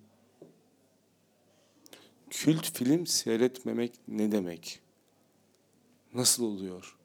Kült 2.32 2.78
film 2.78 3.08
seyretmemek 3.08 3.92
ne 4.08 4.32
demek? 4.32 4.80
Nasıl 6.14 6.44
oluyor? 6.44 6.96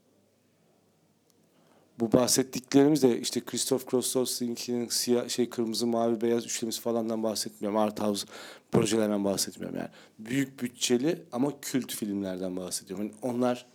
Bu 2.01 2.13
bahsettiklerimiz 2.13 3.03
de 3.03 3.21
işte 3.21 3.41
Christoph 3.41 3.87
Krostowski'nin 3.87 4.89
siyah 4.89 5.29
şey 5.29 5.51
kırmızı 5.51 5.87
mavi 5.87 6.21
beyaz 6.21 6.45
üçlemesi 6.45 6.81
falandan 6.81 7.23
bahsetmiyorum. 7.23 7.79
Art 7.79 8.01
House 8.01 8.27
projelerden 8.73 9.25
bahsetmiyorum 9.25 9.79
yani. 9.79 9.89
Büyük 10.19 10.63
bütçeli 10.63 11.23
ama 11.33 11.61
kült 11.61 11.93
filmlerden 11.93 12.57
bahsediyorum. 12.57 13.07
Yani 13.07 13.15
onlar 13.23 13.67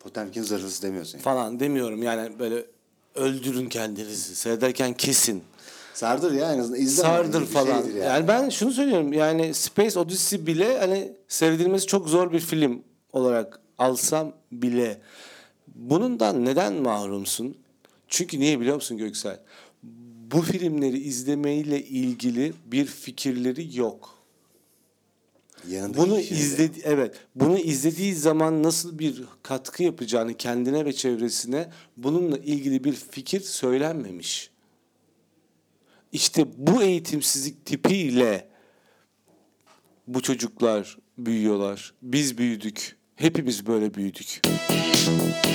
Potemkin 0.00 0.42
zırhlısı 0.42 0.82
demiyorsun. 0.82 1.18
yani. 1.18 1.22
falan 1.22 1.60
demiyorum 1.60 2.02
yani 2.02 2.38
böyle 2.38 2.66
öldürün 3.14 3.68
kendinizi 3.68 4.36
seyrederken 4.36 4.94
kesin. 4.94 5.42
Sardır 6.00 6.32
ya 6.32 6.52
en 6.52 6.58
azından 6.58 6.80
izle. 6.80 7.02
Sardır 7.02 7.40
Bir 7.40 7.46
falan. 7.46 7.82
şeydir 7.82 7.96
Yani. 7.96 8.28
ben 8.28 8.48
şunu 8.48 8.72
söylüyorum 8.72 9.12
yani 9.12 9.54
Space 9.54 9.98
Odyssey 9.98 10.46
bile 10.46 10.78
hani 10.78 11.12
seyredilmesi 11.28 11.86
çok 11.86 12.08
zor 12.08 12.32
bir 12.32 12.40
film 12.40 12.82
olarak 13.12 13.60
alsam 13.78 14.32
bile 14.52 15.00
bundan 15.74 16.44
neden 16.44 16.74
mahrumsun? 16.74 17.56
Çünkü 18.08 18.40
niye 18.40 18.60
biliyor 18.60 18.74
musun 18.74 18.98
Göksel? 18.98 19.40
Bu 20.32 20.42
filmleri 20.42 20.98
izlemeyle 20.98 21.84
ilgili 21.84 22.52
bir 22.66 22.86
fikirleri 22.86 23.78
yok. 23.78 24.14
Yanındaki 25.68 25.98
Bunu 25.98 26.20
izledi 26.20 26.80
evet. 26.84 27.14
Bunu 27.34 27.58
izlediği 27.58 28.14
zaman 28.14 28.62
nasıl 28.62 28.98
bir 28.98 29.22
katkı 29.42 29.82
yapacağını 29.82 30.34
kendine 30.34 30.84
ve 30.84 30.92
çevresine 30.92 31.68
bununla 31.96 32.38
ilgili 32.38 32.84
bir 32.84 32.92
fikir 32.92 33.40
söylenmemiş. 33.40 34.50
İşte 36.12 36.44
bu 36.56 36.82
eğitimsizlik 36.82 37.66
tipiyle 37.66 38.48
bu 40.06 40.22
çocuklar 40.22 40.98
büyüyorlar. 41.18 41.94
Biz 42.02 42.38
büyüdük. 42.38 42.96
Hepimiz 43.16 43.66
böyle 43.66 43.94
büyüdük. 43.94 44.40
Müzik 44.48 45.50